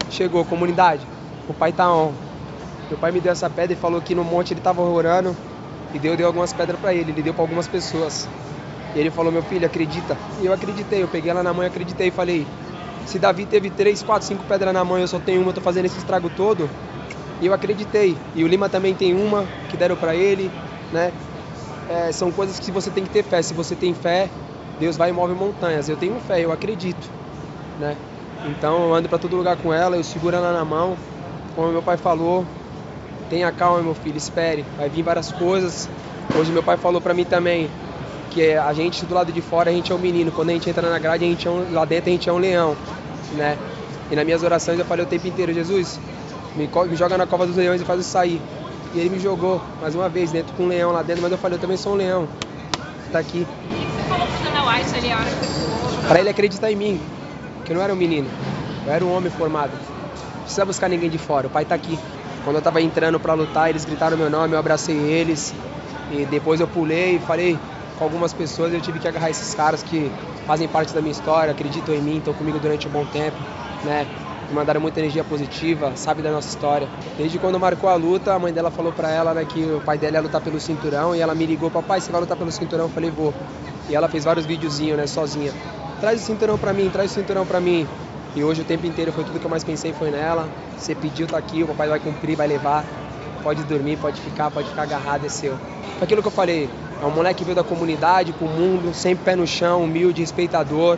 [0.10, 1.06] Chegou, comunidade.
[1.48, 2.14] O pai tá on.
[2.90, 5.36] Meu pai me deu essa pedra e falou que no monte ele tava orando.
[5.94, 7.12] E Deus deu algumas pedras para ele.
[7.12, 8.28] Ele deu para algumas pessoas.
[8.96, 10.18] E ele falou, meu filho, acredita.
[10.42, 11.04] E eu acreditei.
[11.04, 12.08] Eu peguei ela na mão e acreditei.
[12.08, 12.46] E falei,
[13.06, 15.86] se Davi teve três, quatro, cinco pedras na mão eu só tenho uma, tô fazendo
[15.86, 16.70] esse estrago todo.
[17.42, 18.16] E eu acreditei.
[18.36, 20.52] E o Lima também tem uma que deram para ele,
[20.92, 21.12] né?
[21.90, 23.42] é, são coisas que você tem que ter fé.
[23.42, 24.30] Se você tem fé,
[24.80, 25.90] Deus vai e move montanhas.
[25.90, 27.10] Eu tenho fé, eu acredito,
[27.80, 27.96] né?
[28.46, 30.98] Então eu ando para todo lugar com ela, eu seguro ela na mão.
[31.56, 32.46] Como meu pai falou,
[33.30, 34.64] tenha calma, meu filho, espere.
[34.78, 35.90] Vai vir várias coisas.
[36.40, 37.70] Hoje meu pai falou para mim também
[38.30, 40.70] que a gente do lado de fora a gente é um menino, quando a gente
[40.70, 42.78] entra na grade, a gente é um, lá dentro a gente é um leão,
[43.34, 43.58] né?
[44.12, 46.00] E nas minhas orações eu falei o tempo inteiro, Jesus,
[46.56, 48.42] me, me joga na cova dos leões e faz eu sair.
[48.94, 51.38] E ele me jogou mais uma vez dentro com um leão lá dentro, mas eu
[51.38, 52.28] falei, eu também sou um leão.
[53.12, 53.46] Tá aqui.
[54.10, 54.28] Falou
[54.68, 55.30] White ali hora
[56.08, 57.02] que ele acreditar em mim,
[57.64, 58.28] que eu não era um menino,
[58.86, 59.72] eu era um homem formado.
[59.72, 61.98] Não precisa buscar ninguém de fora, o pai tá aqui.
[62.44, 65.54] Quando eu tava entrando para lutar, eles gritaram meu nome, eu abracei eles.
[66.12, 67.60] E depois eu pulei e falei
[67.98, 70.12] com algumas pessoas, eu tive que agarrar esses caras que
[70.48, 73.38] fazem parte da minha história, acreditam em mim, estão comigo durante um bom tempo,
[73.84, 74.08] né?
[74.50, 76.90] me mandaram muita energia positiva, sabe da nossa história.
[77.18, 79.98] Desde quando marcou a luta, a mãe dela falou para ela né, que o pai
[79.98, 82.86] dela ia lutar pelo cinturão e ela me ligou, papai, você vai lutar pelo cinturão?
[82.86, 83.34] Eu falei, vou.
[83.90, 85.52] E ela fez vários videozinhos, né, sozinha.
[86.00, 87.88] Traz o cinturão para mim, traz o cinturão para mim.
[88.36, 90.48] E hoje o tempo inteiro foi tudo que eu mais pensei foi nela.
[90.78, 92.86] Você pediu, tá aqui, o papai vai cumprir, vai levar.
[93.42, 95.58] Pode dormir, pode ficar, pode ficar agarrado, é seu.
[96.00, 96.70] Aquilo que eu falei,
[97.02, 100.98] é um moleque que veio da comunidade, pro mundo, sempre pé no chão, humilde, respeitador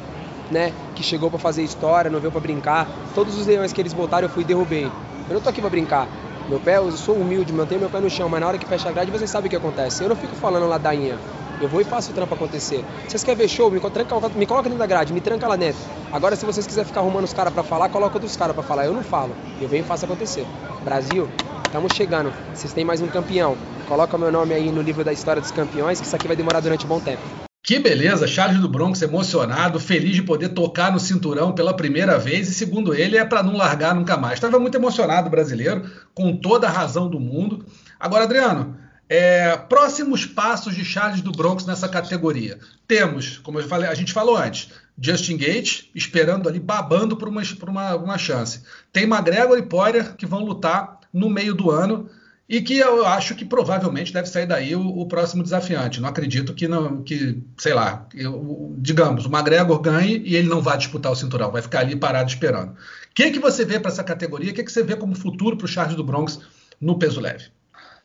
[0.51, 2.87] né, que chegou para fazer história, não veio para brincar.
[3.15, 4.91] Todos os leões que eles botaram eu fui e derrubei.
[5.29, 6.07] Eu não tô aqui para brincar.
[6.49, 8.89] Meu pé, eu sou humilde, mantenho meu pé no chão, mas na hora que fecha
[8.89, 10.03] a grade você sabe o que acontece.
[10.03, 11.17] Eu não fico falando ladainha.
[11.61, 12.83] Eu vou e faço o trampo acontecer.
[13.07, 13.69] Vocês querem ver show?
[13.69, 15.79] Me, tranca, me coloca dentro da grade, me tranca lá dentro.
[16.11, 18.85] Agora, se vocês quiserem ficar arrumando os caras para falar, coloca outros caras para falar.
[18.85, 19.35] Eu não falo.
[19.61, 20.43] Eu venho e faço acontecer.
[20.83, 21.29] Brasil,
[21.63, 22.33] estamos chegando.
[22.51, 23.55] Vocês têm mais um campeão.
[23.87, 26.61] Coloca meu nome aí no livro da história dos campeões, que isso aqui vai demorar
[26.61, 27.21] durante um bom tempo.
[27.63, 32.49] Que beleza, Charles do Bronx emocionado, feliz de poder tocar no cinturão pela primeira vez
[32.49, 34.33] e segundo ele é para não largar nunca mais.
[34.33, 37.63] Estava muito emocionado o brasileiro, com toda a razão do mundo.
[37.99, 38.80] Agora, Adriano,
[39.11, 42.57] é, próximos passos de Charles do Bronx nessa categoria.
[42.87, 47.41] Temos, como eu falei, a gente falou antes, Justin Gates esperando ali, babando por uma,
[47.59, 48.63] por uma, uma chance.
[48.93, 52.09] Tem McGregor e Poirier que vão lutar no meio do ano
[52.47, 55.99] e que eu acho que provavelmente deve sair daí o, o próximo desafiante.
[55.99, 60.61] Não acredito que, não, que sei lá, eu, digamos, o McGregor ganhe e ele não
[60.61, 62.71] vai disputar o cinturão, vai ficar ali parado esperando.
[62.71, 62.75] O
[63.13, 64.51] que, que você vê para essa categoria?
[64.51, 66.39] O que, que você vê como futuro para o Charles do Bronx
[66.79, 67.51] no peso leve?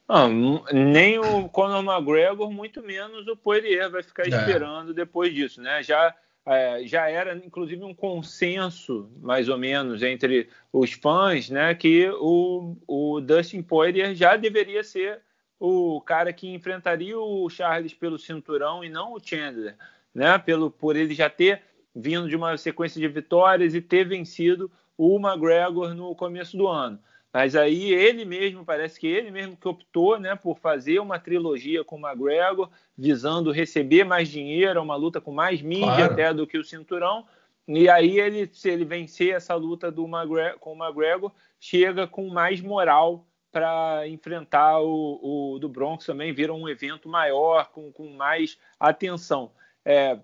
[0.08, 4.28] Não, nem o Conor McGregor, muito menos o Poirier vai ficar é.
[4.28, 5.82] esperando depois disso, né?
[5.82, 6.14] Já
[6.46, 12.76] é, já era inclusive um consenso, mais ou menos, entre os fãs, né, que o,
[12.86, 15.20] o Dustin Poirier já deveria ser
[15.58, 19.76] o cara que enfrentaria o Charles pelo cinturão e não o Chandler,
[20.14, 24.70] né, pelo, por ele já ter vindo de uma sequência de vitórias e ter vencido
[24.96, 26.98] o McGregor no começo do ano.
[27.36, 31.84] Mas aí ele mesmo, parece que ele mesmo que optou né, por fazer uma trilogia
[31.84, 36.12] com o McGregor, visando receber mais dinheiro, uma luta com mais mídia claro.
[36.14, 37.26] até do que o cinturão.
[37.68, 42.30] E aí ele, se ele vencer essa luta do McGregor, com o McGregor, chega com
[42.30, 48.08] mais moral para enfrentar o, o, do Bronx também, vira um evento maior, com, com
[48.14, 49.50] mais atenção.
[49.84, 50.18] É,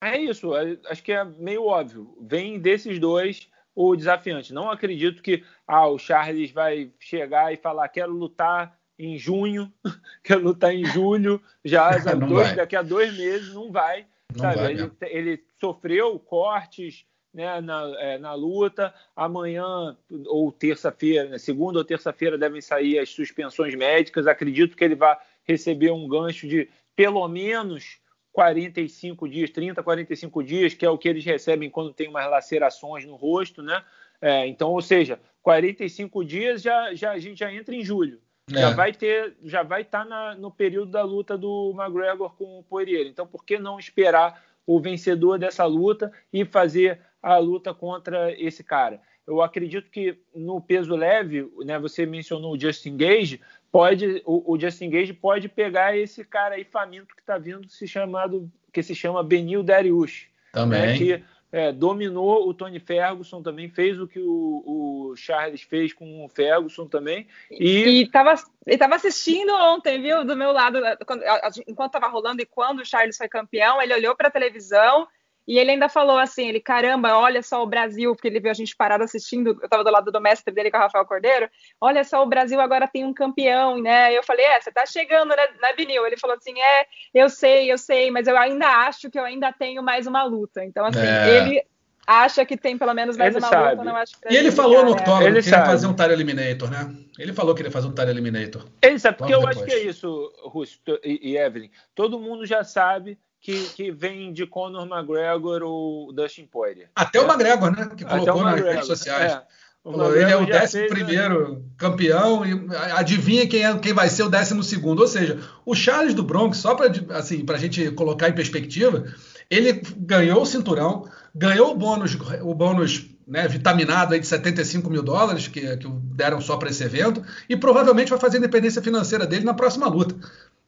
[0.00, 2.16] é isso, é, acho que é meio óbvio.
[2.20, 4.52] Vem desses dois o desafiante.
[4.52, 9.72] Não acredito que ah, o Charles vai chegar e falar quero lutar em junho,
[10.22, 14.06] quero lutar em julho, já dois, daqui a dois meses não vai.
[14.34, 14.42] Não?
[14.42, 18.94] Vai, ele, ele, sofreu cortes né, na, é, na luta.
[19.16, 24.26] Amanhã ou terça-feira, né, segunda ou terça-feira devem sair as suspensões médicas.
[24.26, 27.98] Acredito que ele vai receber um gancho de pelo menos
[28.34, 33.06] 45 dias, 30, 45 dias, que é o que eles recebem quando tem umas lacerações
[33.06, 33.80] no rosto, né?
[34.20, 38.20] É, então, ou seja, 45 dias já, já a gente já entra em julho.
[38.50, 38.58] É.
[38.58, 42.64] Já vai ter, já vai estar tá no período da luta do McGregor com o
[42.64, 43.06] Poirier.
[43.06, 48.64] Então, por que não esperar o vencedor dessa luta e fazer a luta contra esse
[48.64, 49.00] cara?
[49.24, 53.40] Eu acredito que no peso leve, né, você mencionou o Justin Gage,
[53.74, 57.88] pode o, o, Justin Gage pode pegar esse cara aí faminto que está vindo se
[57.88, 60.80] chamado que se chama Benil Dariush, né, também.
[60.80, 64.62] né, que é, dominou o Tony Ferguson também fez o que o,
[65.10, 68.34] o Charles fez com o Ferguson também e estava
[68.64, 71.24] estava assistindo ontem viu do meu lado quando,
[71.66, 75.08] enquanto estava rolando e quando o Charles foi campeão ele olhou para a televisão
[75.46, 78.54] e ele ainda falou assim, ele, caramba, olha só o Brasil, porque ele viu a
[78.54, 81.48] gente parado assistindo, eu estava do lado do mestre dele com o Rafael Cordeiro,
[81.80, 84.16] olha só, o Brasil agora tem um campeão, né?
[84.16, 86.06] Eu falei, é, você tá chegando, né, né Vinil?
[86.06, 89.52] Ele falou assim, é, eu sei, eu sei, mas eu ainda acho que eu ainda
[89.52, 90.64] tenho mais uma luta.
[90.64, 91.36] Então, assim, é.
[91.36, 91.62] ele
[92.06, 93.70] acha que tem pelo menos mais Ele uma sabe.
[93.70, 95.00] luta, não acho que E ele falou no né?
[95.00, 95.66] octógono Ele que ele ia sabe.
[95.66, 96.94] fazer um Tire Eliminator, né?
[97.18, 98.66] Ele falou que ele ia fazer um Tire Eliminator.
[98.82, 99.86] Ele sabe, porque eu acho que depois.
[99.86, 101.70] é isso, Russo e Evelyn.
[101.94, 106.88] Todo mundo já sabe que, que vem de Conor McGregor ou Dustin Poirier.
[106.96, 107.90] Até o McGregor, né?
[107.94, 109.32] Que colocou nas redes sociais.
[109.34, 109.42] é.
[109.84, 110.96] Falou, ele é o já décimo fez, né?
[110.96, 115.00] primeiro campeão e adivinha quem, é, quem vai ser o décimo segundo.
[115.00, 119.04] Ou seja, o Charles do Bronx, só para assim, a gente colocar em perspectiva,
[119.50, 125.02] ele ganhou o cinturão, ganhou o bônus, o bônus né, vitaminado aí de 75 mil
[125.02, 129.26] dólares que, que deram só para esse evento e provavelmente vai fazer a independência financeira
[129.26, 130.16] dele na próxima luta,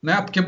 [0.02, 0.20] né?
[0.20, 0.42] Porque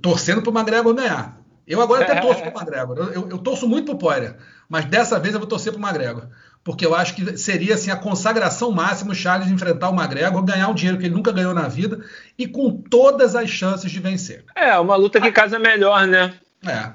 [0.00, 1.43] torcendo para o McGregor ganhar.
[1.66, 2.98] Eu agora até torço para o McGregor.
[2.98, 4.36] Eu, eu, eu torço muito para o Poirier,
[4.68, 6.28] mas dessa vez eu vou torcer para o McGregor
[6.64, 10.68] porque eu acho que seria assim a consagração máxima o Charles enfrentar o McGregor, ganhar
[10.68, 12.02] um dinheiro que ele nunca ganhou na vida
[12.38, 14.44] e com todas as chances de vencer.
[14.56, 16.34] É, uma luta que casa melhor, né?
[16.66, 16.90] É,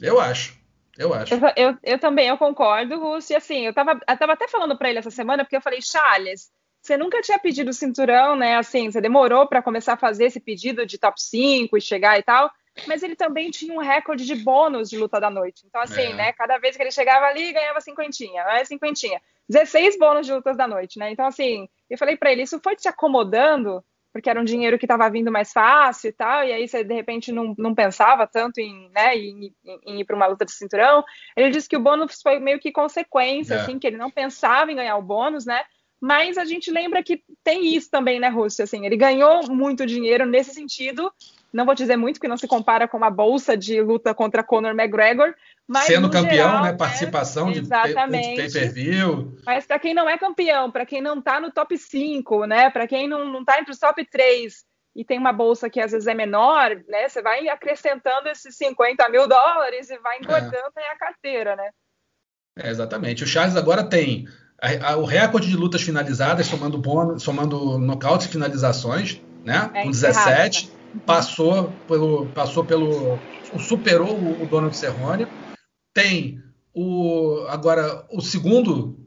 [0.00, 0.58] eu acho.
[0.96, 1.34] Eu acho.
[1.34, 3.32] Eu, eu, eu também, eu concordo, Russo.
[3.32, 5.80] E assim, eu tava, eu tava até falando para ele essa semana, porque eu falei,
[5.82, 8.56] Charles, você nunca tinha pedido o cinturão, né?
[8.56, 12.22] Assim, você demorou para começar a fazer esse pedido de top 5 e chegar e
[12.22, 12.50] tal.
[12.86, 15.62] Mas ele também tinha um recorde de bônus de luta da noite.
[15.66, 16.14] Então, assim, É.
[16.14, 16.32] né?
[16.32, 19.20] Cada vez que ele chegava ali, ganhava cinquentinha, mais cinquentinha.
[19.48, 21.10] 16 bônus de lutas da noite, né?
[21.10, 24.84] Então, assim, eu falei para ele, isso foi te acomodando, porque era um dinheiro que
[24.86, 28.58] estava vindo mais fácil e tal, e aí você, de repente, não, não pensava tanto
[28.60, 31.04] em, né, em, em- em ir para uma luta de cinturão.
[31.36, 33.60] Ele disse que o bônus foi meio que consequência, É.
[33.60, 35.62] assim, que ele não pensava em ganhar o bônus, né?
[36.00, 38.62] Mas a gente lembra que tem isso também, né, Rússia?
[38.62, 41.12] Assim, ele ganhou muito dinheiro nesse sentido.
[41.52, 44.70] Não vou dizer muito, porque não se compara com uma bolsa de luta contra Conor
[44.72, 45.34] McGregor.
[45.66, 46.72] Mas, Sendo campeão, geral, né?
[46.72, 47.94] Participação de pay-
[48.36, 49.36] pay-per-view.
[49.44, 52.70] Mas para quem não é campeão, para quem não está no top 5, né?
[52.70, 55.92] Para quem não, não tá entre os top 3 e tem uma bolsa que às
[55.92, 57.08] vezes é menor, né?
[57.08, 61.70] Você vai acrescentando esses 50 mil dólares e vai engordando aí a carteira, né?
[62.58, 63.24] É, exatamente.
[63.24, 64.26] O Charles agora tem
[64.60, 69.70] a- a- o recorde de lutas finalizadas, somando bônus, somando nocautes e finalizações, né?
[69.74, 70.70] É com encerrado, 17.
[71.06, 72.26] Passou pelo.
[72.26, 73.18] Passou pelo.
[73.58, 75.26] Superou o, o Donald Cerrone.
[75.94, 76.42] Tem
[76.74, 77.44] o.
[77.48, 78.98] Agora, o segundo.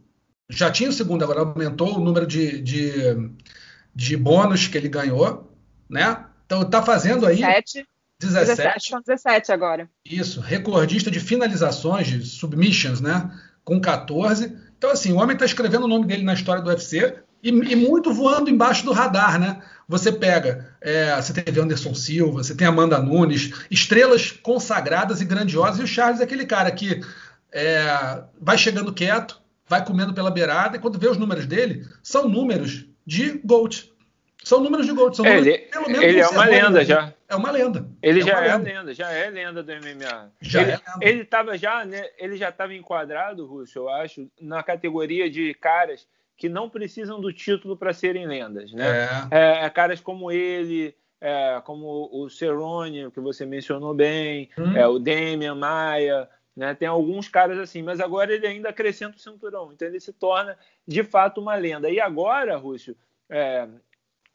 [0.50, 2.92] Já tinha o segundo, agora aumentou o número de, de,
[3.96, 5.52] de bônus que ele ganhou,
[5.90, 6.26] né?
[6.46, 7.88] Então tá fazendo aí 17,
[8.20, 8.58] 17.
[8.58, 9.90] 17, são 17 agora.
[10.06, 13.32] Isso, recordista de finalizações, de submissions, né?
[13.64, 14.56] Com 14.
[14.78, 17.76] Então, assim, o homem está escrevendo o nome dele na história do UFC e, e
[17.76, 19.62] muito voando embaixo do radar, né?
[19.88, 25.80] Você pega, é, você teve Anderson Silva, você tem Amanda Nunes, estrelas consagradas e grandiosas,
[25.80, 27.02] e o Charles é aquele cara que
[27.52, 32.28] é, vai chegando quieto, vai comendo pela beirada, e quando vê os números dele, são
[32.28, 33.92] números de GOAT.
[34.44, 35.16] São números de GOAT.
[35.16, 37.14] São É, números, ele, pelo menos ele é no uma lenda já.
[37.30, 37.88] É uma lenda.
[38.02, 38.70] Ele é já é lenda.
[38.72, 40.32] lenda, já é lenda do MMA.
[40.42, 40.98] Já ele, é lenda.
[41.02, 46.06] ele estava já, né, ele já estava enquadrado, Russo, eu acho, na categoria de caras
[46.38, 49.08] que não precisam do título para serem lendas, né?
[49.32, 49.62] É.
[49.62, 54.76] É, é caras como ele, é, como o Cerrone, que você mencionou bem, Hum.
[54.76, 56.74] é, o Damian Maia, né?
[56.74, 60.58] Tem alguns caras assim, mas agora ele ainda acrescenta o cinturão, então ele se torna
[60.88, 61.90] de fato uma lenda.
[61.90, 62.96] E agora, Rússio,
[63.30, 63.68] é,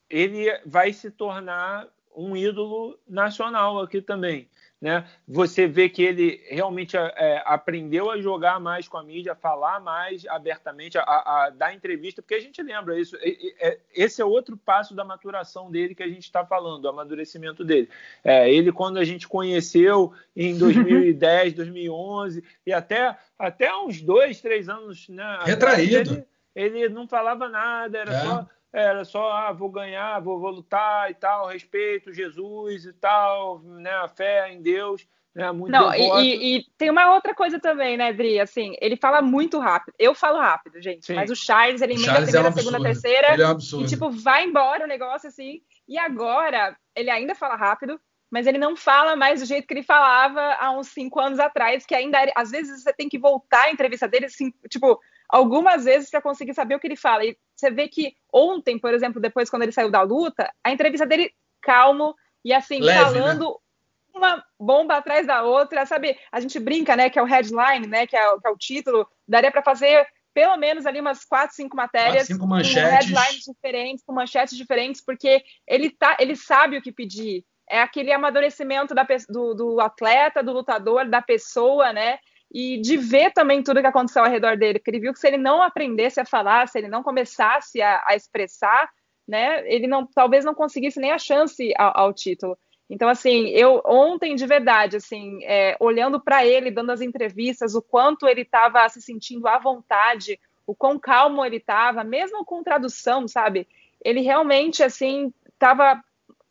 [0.09, 4.49] ele vai se tornar um ídolo nacional aqui também.
[4.81, 5.05] Né?
[5.27, 9.81] Você vê que ele realmente é, aprendeu a jogar mais com a mídia, a falar
[9.81, 13.17] mais abertamente, a, a dar entrevista, porque a gente lembra isso.
[13.21, 17.65] é- Esse é outro passo da maturação dele que a gente está falando, do amadurecimento
[17.65, 17.89] dele.
[18.23, 24.69] É, ele, quando a gente conheceu em 2010, 2011 e até, até uns dois, três
[24.69, 25.41] anos, né?
[25.43, 26.25] Retraído.
[26.55, 28.21] Ele, ele não falava nada, era É.
[28.21, 33.61] só era só, ah, vou ganhar, vou, vou lutar e tal, respeito Jesus e tal,
[33.61, 37.59] né, a fé em Deus, né, muito Não, e, e- e tem uma outra coisa
[37.59, 38.41] também, né, Dri?
[38.41, 39.95] Assim, ele fala muito rápido.
[39.99, 41.07] Eu falo rápido, gente.
[41.07, 41.15] Sim.
[41.15, 43.33] Mas o Charles, ele O emenda a Charles é um primeira, segunda, terceira.
[43.35, 43.89] Ele é um E, absurdo.
[43.89, 45.63] tipo, vai embora o negócio, assim.
[45.87, 48.01] E agora, ele ainda fala rápido,
[48.31, 51.87] mas ele não fala mais do jeito que ele falava há uns cinco anos atrás,
[51.87, 55.85] que ainda, era- às vezes, você tem que voltar a entrevista dele, assim, tipo, algumas
[55.85, 57.25] vezes para conseguir saber o que ele fala.
[57.25, 61.07] E você vê que ontem, por exemplo, depois, quando ele saiu da luta, a entrevista
[61.07, 63.61] dele calmo e, assim, Leve, falando
[64.15, 66.19] uma bomba atrás da outra, sabe?
[66.33, 68.57] A gente brinca, né, que é o headline, né, que é, o- que é o
[68.57, 72.91] título, daria para fazer pelo menos ali umas quatro, cinco matérias cinco com manchetes.
[72.91, 77.45] headlines diferentes, com manchetes diferentes, porque ele tá, ele sabe o que pedir.
[77.69, 82.19] É aquele amadurecimento da, do, do atleta, do lutador, da pessoa, né?
[82.51, 85.27] E de ver também tudo que aconteceu ao redor dele, porque ele viu que se
[85.27, 88.89] ele não aprendesse a falar, se ele não começasse a, a expressar,
[89.27, 92.57] né, ele não, talvez não conseguisse nem a chance ao, ao título.
[92.89, 97.83] Então, assim, eu ontem, de verdade, assim, é, olhando para ele, dando as entrevistas, o
[97.83, 103.29] quanto ele estava se sentindo à vontade, o quão calmo ele estava, mesmo com tradução,
[103.29, 103.69] sabe?
[104.03, 106.03] Ele realmente, assim, estava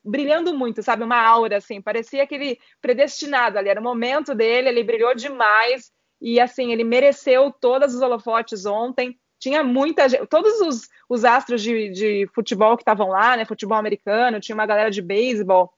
[0.08, 1.04] brilhando muito, sabe?
[1.04, 5.92] Uma aura, assim, parecia aquele predestinado ali, era o momento dele, ele brilhou demais
[6.22, 9.20] e, assim, ele mereceu todas os holofotes ontem.
[9.40, 13.46] Tinha muita gente, todos os, os astros de, de futebol que estavam lá, né?
[13.46, 15.72] Futebol americano, tinha uma galera de beisebol,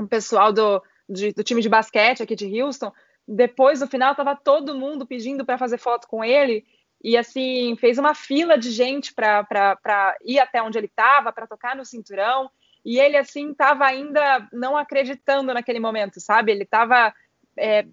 [0.00, 2.92] um pessoal do, de, do time de basquete aqui de Houston.
[3.26, 6.64] Depois, no final, estava todo mundo pedindo para fazer foto com ele
[7.04, 11.76] e assim fez uma fila de gente para ir até onde ele estava, para tocar
[11.76, 12.50] no cinturão.
[12.84, 16.52] E ele, assim, estava ainda não acreditando naquele momento, sabe?
[16.52, 17.14] Ele estava
[17.56, 17.86] é,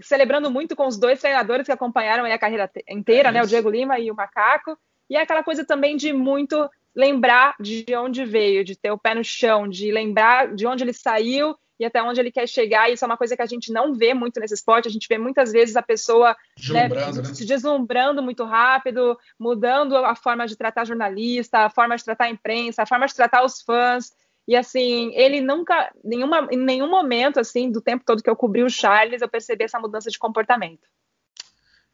[0.00, 3.42] celebrando muito com os dois treinadores que acompanharam a carreira inteira, é né?
[3.42, 4.78] O Diego Lima e o Macaco.
[5.10, 9.14] E é aquela coisa também de muito lembrar de onde veio, de ter o pé
[9.14, 12.90] no chão, de lembrar de onde ele saiu e até onde ele quer chegar.
[12.90, 14.88] Isso é uma coisa que a gente não vê muito nesse esporte.
[14.88, 16.36] A gente vê muitas vezes a pessoa
[16.70, 17.12] né, né?
[17.34, 22.30] se deslumbrando muito rápido, mudando a forma de tratar jornalista, a forma de tratar a
[22.30, 24.12] imprensa, a forma de tratar os fãs.
[24.48, 28.62] E assim, ele nunca, nenhuma, em nenhum momento, assim, do tempo todo que eu cobri
[28.62, 30.88] o Charles, eu percebi essa mudança de comportamento.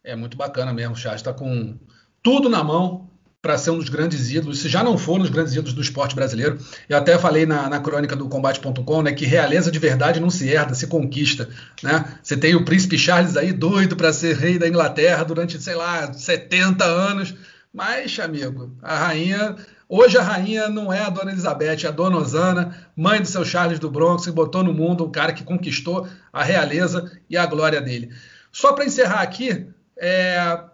[0.05, 1.77] É muito bacana mesmo, o Charles está com
[2.23, 3.11] tudo na mão
[3.43, 5.83] para ser um dos grandes ídolos, se já não for um dos grandes ídolos do
[5.83, 6.57] esporte brasileiro.
[6.89, 10.49] Eu até falei na, na crônica do combate.com, né, que realeza de verdade não se
[10.49, 11.49] herda, se conquista,
[11.83, 12.19] né?
[12.23, 16.13] Você tem o príncipe Charles aí doido para ser rei da Inglaterra durante, sei lá,
[16.13, 17.35] 70 anos,
[17.73, 19.57] mas, amigo, a rainha
[19.97, 23.45] Hoje a rainha não é a dona Elizabeth, é a dona Osana, mãe do seu
[23.45, 27.47] Charles do Bronx, que botou no mundo um cara que conquistou a realeza e a
[27.47, 28.13] glória dele.
[28.51, 30.65] Só para encerrar aqui, é,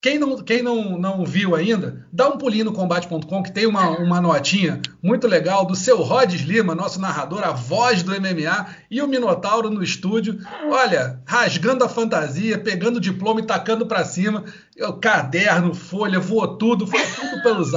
[0.00, 3.90] quem não, quem não, não viu ainda, dá um pulinho no combate.com que tem uma,
[3.98, 9.02] uma notinha muito legal do seu Rods Lima, nosso narrador, a voz do MMA, e
[9.02, 10.38] o Minotauro no estúdio.
[10.70, 14.44] Olha, rasgando a fantasia, pegando o diploma e tacando para cima.
[14.80, 17.72] O caderno, folha, voou tudo, foi tudo pelos,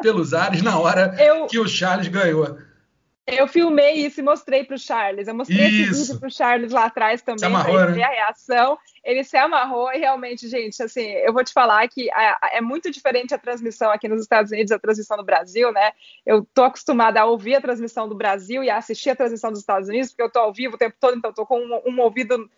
[0.00, 1.46] pelos ares na hora Eu...
[1.46, 2.56] que o Charles ganhou.
[3.30, 5.28] Eu filmei isso e mostrei para o Charles.
[5.28, 5.90] Eu mostrei isso.
[5.90, 7.92] esse vídeo para o Charles lá atrás também, para ele né?
[7.92, 8.78] ver a reação.
[9.04, 12.08] Ele se amarrou e realmente, gente, assim, eu vou te falar que
[12.52, 15.92] é muito diferente a transmissão aqui nos Estados Unidos, a transmissão no Brasil, né?
[16.24, 19.60] Eu tô acostumada a ouvir a transmissão do Brasil e a assistir a transmissão dos
[19.60, 21.82] Estados Unidos, porque eu tô ao vivo o tempo todo, então eu tô com um,
[21.86, 22.48] um ouvido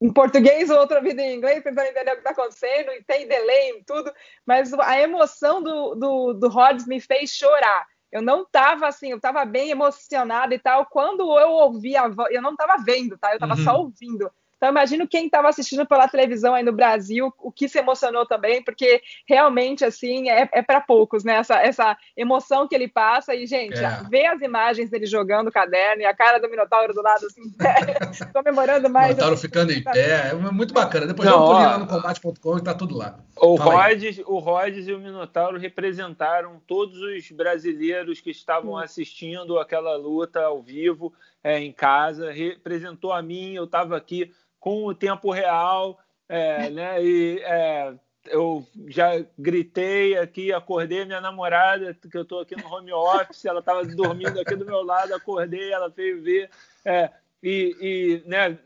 [0.00, 3.28] em português, o outro ouvido em inglês, tentando entender o que está acontecendo, e tem
[3.28, 4.12] delay em tudo,
[4.44, 7.86] mas a emoção do, do, do Rhodes me fez chorar
[8.16, 10.86] eu não estava assim, eu estava bem emocionada e tal.
[10.86, 13.30] Quando eu ouvi a voz, eu não estava vendo, tá?
[13.30, 13.62] Eu estava uhum.
[13.62, 14.30] só ouvindo.
[14.66, 18.60] Então, imagino quem estava assistindo pela televisão aí no Brasil, o que se emocionou também,
[18.64, 21.36] porque realmente, assim, é, é para poucos, né?
[21.36, 23.32] Essa, essa emoção que ele passa.
[23.32, 24.02] E, gente, é.
[24.10, 27.42] ver as imagens dele jogando o caderno e a cara do Minotauro do lado, assim,
[28.34, 29.10] comemorando mais.
[29.10, 31.06] Minotauro assim, ficando em pé, é muito bacana.
[31.06, 33.20] Depois eu vou lá no combate.com e tá tudo lá.
[33.36, 39.96] O Rhodes, o Rhodes e o Minotauro representaram todos os brasileiros que estavam assistindo aquela
[39.96, 41.12] luta ao vivo,
[41.44, 44.32] é, em casa, representou a mim, eu estava aqui
[44.66, 45.96] com o tempo real,
[46.28, 47.00] é, né?
[47.00, 47.94] E é,
[48.26, 53.60] eu já gritei aqui, acordei minha namorada, que eu estou aqui no home office, ela
[53.60, 56.50] estava dormindo aqui do meu lado, acordei, ela veio ver,
[56.84, 57.08] é,
[57.40, 58.58] e, e né,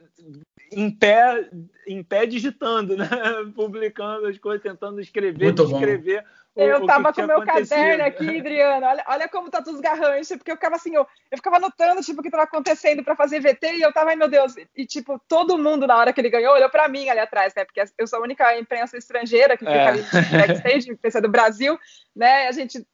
[0.72, 1.50] em pé,
[1.86, 3.06] em pé digitando, né?
[3.54, 6.24] publicando as coisas, tentando escrever, escrever.
[6.56, 8.88] Eu tava com meu caderno aqui, Adriana.
[8.88, 12.20] Olha, olha como tá os garranchos, porque eu ficava assim, eu, eu ficava anotando tipo,
[12.20, 15.20] o que tava acontecendo para fazer VT e eu tava, ai meu Deus, e tipo,
[15.28, 17.64] todo mundo na hora que ele ganhou olhou para mim ali atrás, né?
[17.64, 19.88] Porque eu sou a única imprensa estrangeira que fica é.
[19.88, 21.78] ali backstage, imprensa do Brasil,
[22.14, 22.48] né?
[22.48, 22.84] A gente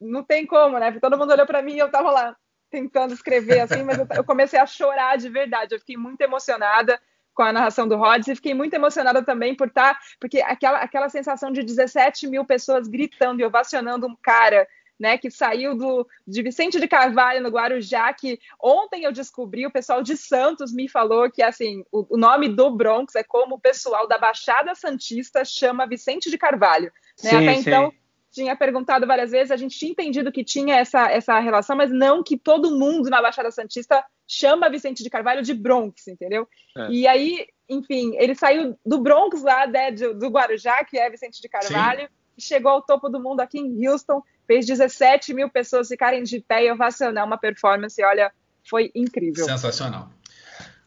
[0.00, 0.92] não tem como, né?
[1.00, 2.36] Todo mundo olhou para mim e eu tava lá
[2.70, 5.74] tentando escrever assim, mas eu, eu comecei a chorar de verdade.
[5.74, 7.00] Eu fiquei muito emocionada
[7.36, 10.78] com a narração do Rhodes e fiquei muito emocionada também por estar, tá, porque aquela,
[10.78, 14.66] aquela sensação de 17 mil pessoas gritando e ovacionando um cara
[14.98, 19.70] né, que saiu do, de Vicente de Carvalho, no Guarujá, que ontem eu descobri, o
[19.70, 23.60] pessoal de Santos me falou que, assim, o, o nome do Bronx é como o
[23.60, 26.90] pessoal da Baixada Santista chama Vicente de Carvalho.
[27.22, 27.30] Né?
[27.30, 27.60] Sim, Até sim.
[27.60, 27.92] então,
[28.32, 32.22] tinha perguntado várias vezes, a gente tinha entendido que tinha essa, essa relação, mas não
[32.22, 36.48] que todo mundo na Baixada Santista chama Vicente de Carvalho de Bronx, entendeu?
[36.76, 36.90] É.
[36.90, 41.48] E aí, enfim, ele saiu do Bronx lá, né, do Guarujá, que é Vicente de
[41.48, 42.08] Carvalho, Sim.
[42.38, 46.40] e chegou ao topo do mundo aqui em Houston, fez 17 mil pessoas ficarem de
[46.40, 48.32] pé e ovacionar uma performance, olha,
[48.68, 49.44] foi incrível.
[49.44, 50.10] Sensacional.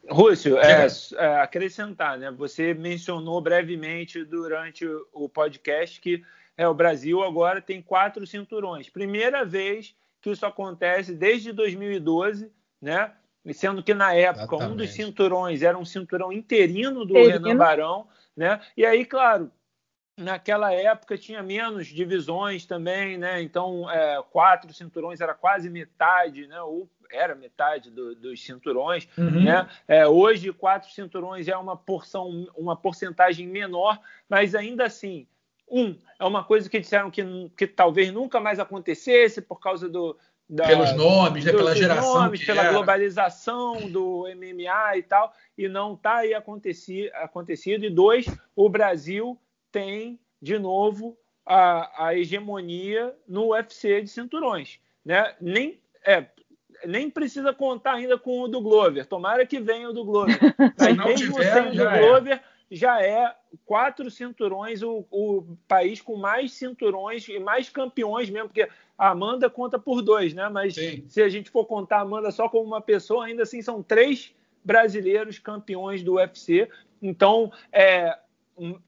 [0.10, 0.88] Rússio, é,
[1.18, 2.32] é, acrescentar, né?
[2.32, 6.24] Você mencionou brevemente durante o podcast que
[6.58, 8.90] é, o Brasil agora tem quatro cinturões.
[8.90, 12.52] Primeira vez que isso acontece desde 2012,
[12.82, 13.14] né?
[13.54, 14.72] Sendo que na época Exatamente.
[14.72, 18.60] um dos cinturões era um cinturão interino do Renan Barão, né?
[18.76, 19.52] E aí, claro,
[20.18, 23.42] naquela época tinha menos divisões também, né?
[23.42, 26.62] Então, é, quatro cinturões era quase metade, né?
[26.62, 29.44] Ou era metade do, dos cinturões, uhum.
[29.44, 29.68] né?
[29.88, 35.28] É, hoje, quatro cinturões é uma porção, uma porcentagem menor, mas ainda assim,
[35.68, 37.24] um, é uma coisa que disseram que,
[37.58, 40.18] que talvez nunca mais acontecesse por causa do,
[40.50, 42.72] da, pelos nomes, né, pela geração, nomes, pela era.
[42.72, 47.86] globalização do MMA e tal, e não está aí aconteci, acontecido.
[47.86, 48.26] E dois,
[48.56, 49.40] o Brasil
[49.72, 55.36] tem de novo a, a hegemonia no UFC de cinturões, né?
[55.40, 56.26] Nem é,
[56.86, 59.06] nem precisa contar ainda com o do Glover.
[59.06, 60.38] Tomara que venha o do Glover.
[60.80, 62.42] Mas mesmo tiver, sem o do Glover, é.
[62.72, 63.36] já é
[63.66, 68.70] quatro cinturões, o, o, país com mais cinturões e mais campeões mesmo, porque
[69.00, 70.50] a Amanda conta por dois, né?
[70.50, 71.06] Mas Sim.
[71.08, 74.36] se a gente for contar a Amanda só como uma pessoa, ainda assim são três
[74.62, 76.70] brasileiros campeões do UFC.
[77.02, 78.20] Então, é,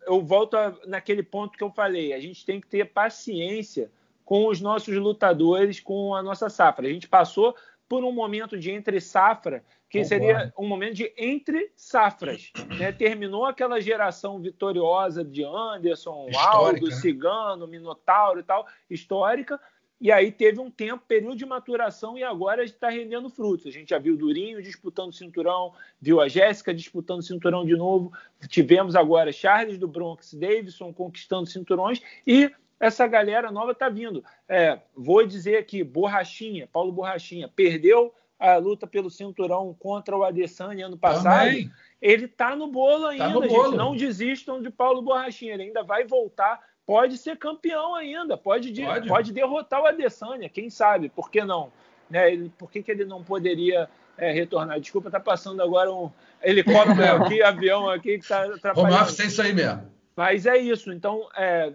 [0.06, 3.90] eu volto a, naquele ponto que eu falei, a gente tem que ter paciência
[4.26, 6.88] com os nossos lutadores, com a nossa safra.
[6.88, 7.56] A gente passou
[7.88, 10.08] por um momento de entre safra, que Concordo.
[10.08, 12.52] seria um momento de entre safras.
[12.78, 12.92] Né?
[12.92, 16.96] Terminou aquela geração vitoriosa de Anderson, histórica, Aldo, né?
[16.96, 19.60] Cigano, Minotauro e tal, histórica.
[20.02, 23.68] E aí teve um tempo, período de maturação, e agora está rendendo frutos.
[23.68, 27.64] A gente já viu o Durinho disputando o cinturão, viu a Jéssica disputando o cinturão
[27.64, 28.12] de novo.
[28.48, 34.24] Tivemos agora Charles do Bronx, Davidson conquistando cinturões e essa galera nova está vindo.
[34.50, 40.88] É, vou dizer aqui, Borrachinha, Paulo Borrachinha, perdeu a luta pelo cinturão contra o Adesanya
[40.88, 41.46] ano passado.
[41.46, 41.72] Também.
[42.02, 43.54] Ele está no bolo ainda, tá no gente.
[43.54, 43.78] Bolo.
[43.78, 46.60] Não desistam de Paulo Borrachinha, ele ainda vai voltar.
[46.92, 49.08] Pode ser campeão ainda, pode, pode.
[49.08, 51.72] pode derrotar o Adesanya, quem sabe, por que não?
[52.10, 52.34] Né?
[52.34, 54.78] Ele, por que, que ele não poderia é, retornar?
[54.78, 56.12] Desculpa, tá passando agora um
[56.44, 58.94] helicóptero aqui, avião aqui que está atrapalhando.
[58.94, 59.90] Home office é isso aí mesmo.
[60.18, 61.72] Mas é isso, então é,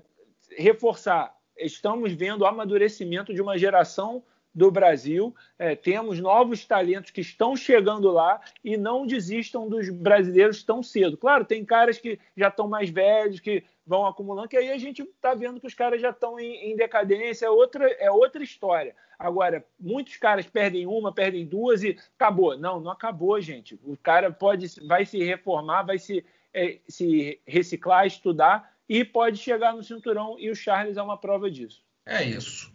[0.54, 4.22] reforçar, estamos vendo o amadurecimento de uma geração
[4.56, 10.62] do Brasil, é, temos novos talentos que estão chegando lá e não desistam dos brasileiros
[10.62, 11.18] tão cedo.
[11.18, 15.02] Claro, tem caras que já estão mais velhos, que vão acumulando, que aí a gente
[15.02, 18.96] está vendo que os caras já estão em, em, decadência, é outra, é outra história.
[19.18, 22.56] Agora, muitos caras perdem uma, perdem duas e acabou.
[22.56, 23.78] Não, não acabou, gente.
[23.84, 29.74] O cara pode, vai se reformar, vai se, é, se reciclar, estudar e pode chegar
[29.74, 31.84] no cinturão, e o Charles é uma prova disso.
[32.06, 32.72] É isso.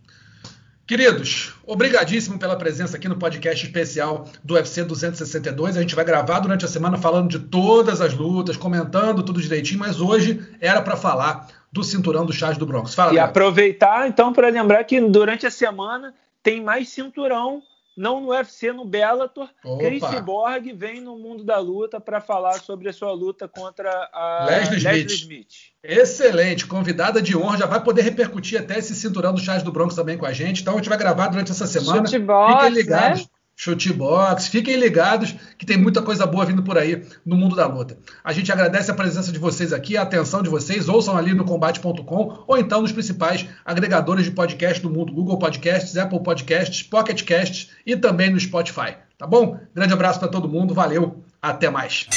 [0.91, 5.77] Queridos, obrigadíssimo pela presença aqui no podcast especial do UFC 262.
[5.77, 9.79] A gente vai gravar durante a semana falando de todas as lutas, comentando tudo direitinho,
[9.79, 12.93] mas hoje era para falar do cinturão do Charles do Bronx.
[12.93, 16.13] Fala, e aproveitar então para lembrar que durante a semana
[16.43, 17.63] tem mais cinturão
[17.95, 19.49] não no UFC, no Bellator.
[19.63, 19.77] Opa.
[19.83, 24.45] Chris Borg vem no mundo da luta para falar sobre a sua luta contra a
[24.49, 25.11] Leslie, Leslie Smith.
[25.11, 25.47] Smith.
[25.83, 29.95] Excelente, convidada de honra, já vai poder repercutir até esse cinturão do Charles do Bronx
[29.95, 30.61] também com a gente.
[30.61, 32.05] Então a gente vai gravar durante essa semana.
[32.05, 33.21] Chutebox, Fiquem ligados.
[33.21, 33.27] Né?
[33.61, 34.47] Chutebox.
[34.47, 37.95] Fiquem ligados que tem muita coisa boa vindo por aí no mundo da luta.
[38.23, 40.89] A gente agradece a presença de vocês aqui, a atenção de vocês.
[40.89, 45.95] Ouçam ali no combate.com ou então nos principais agregadores de podcast do mundo: Google Podcasts,
[45.95, 48.95] Apple Podcasts, Pocket Casts e também no Spotify.
[49.15, 49.59] Tá bom?
[49.75, 50.73] Grande abraço para todo mundo.
[50.73, 51.23] Valeu.
[51.39, 52.07] Até mais.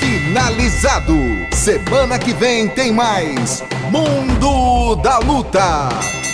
[0.00, 1.14] Finalizado.
[1.52, 3.62] Semana que vem tem mais
[3.92, 6.31] Mundo da Luta.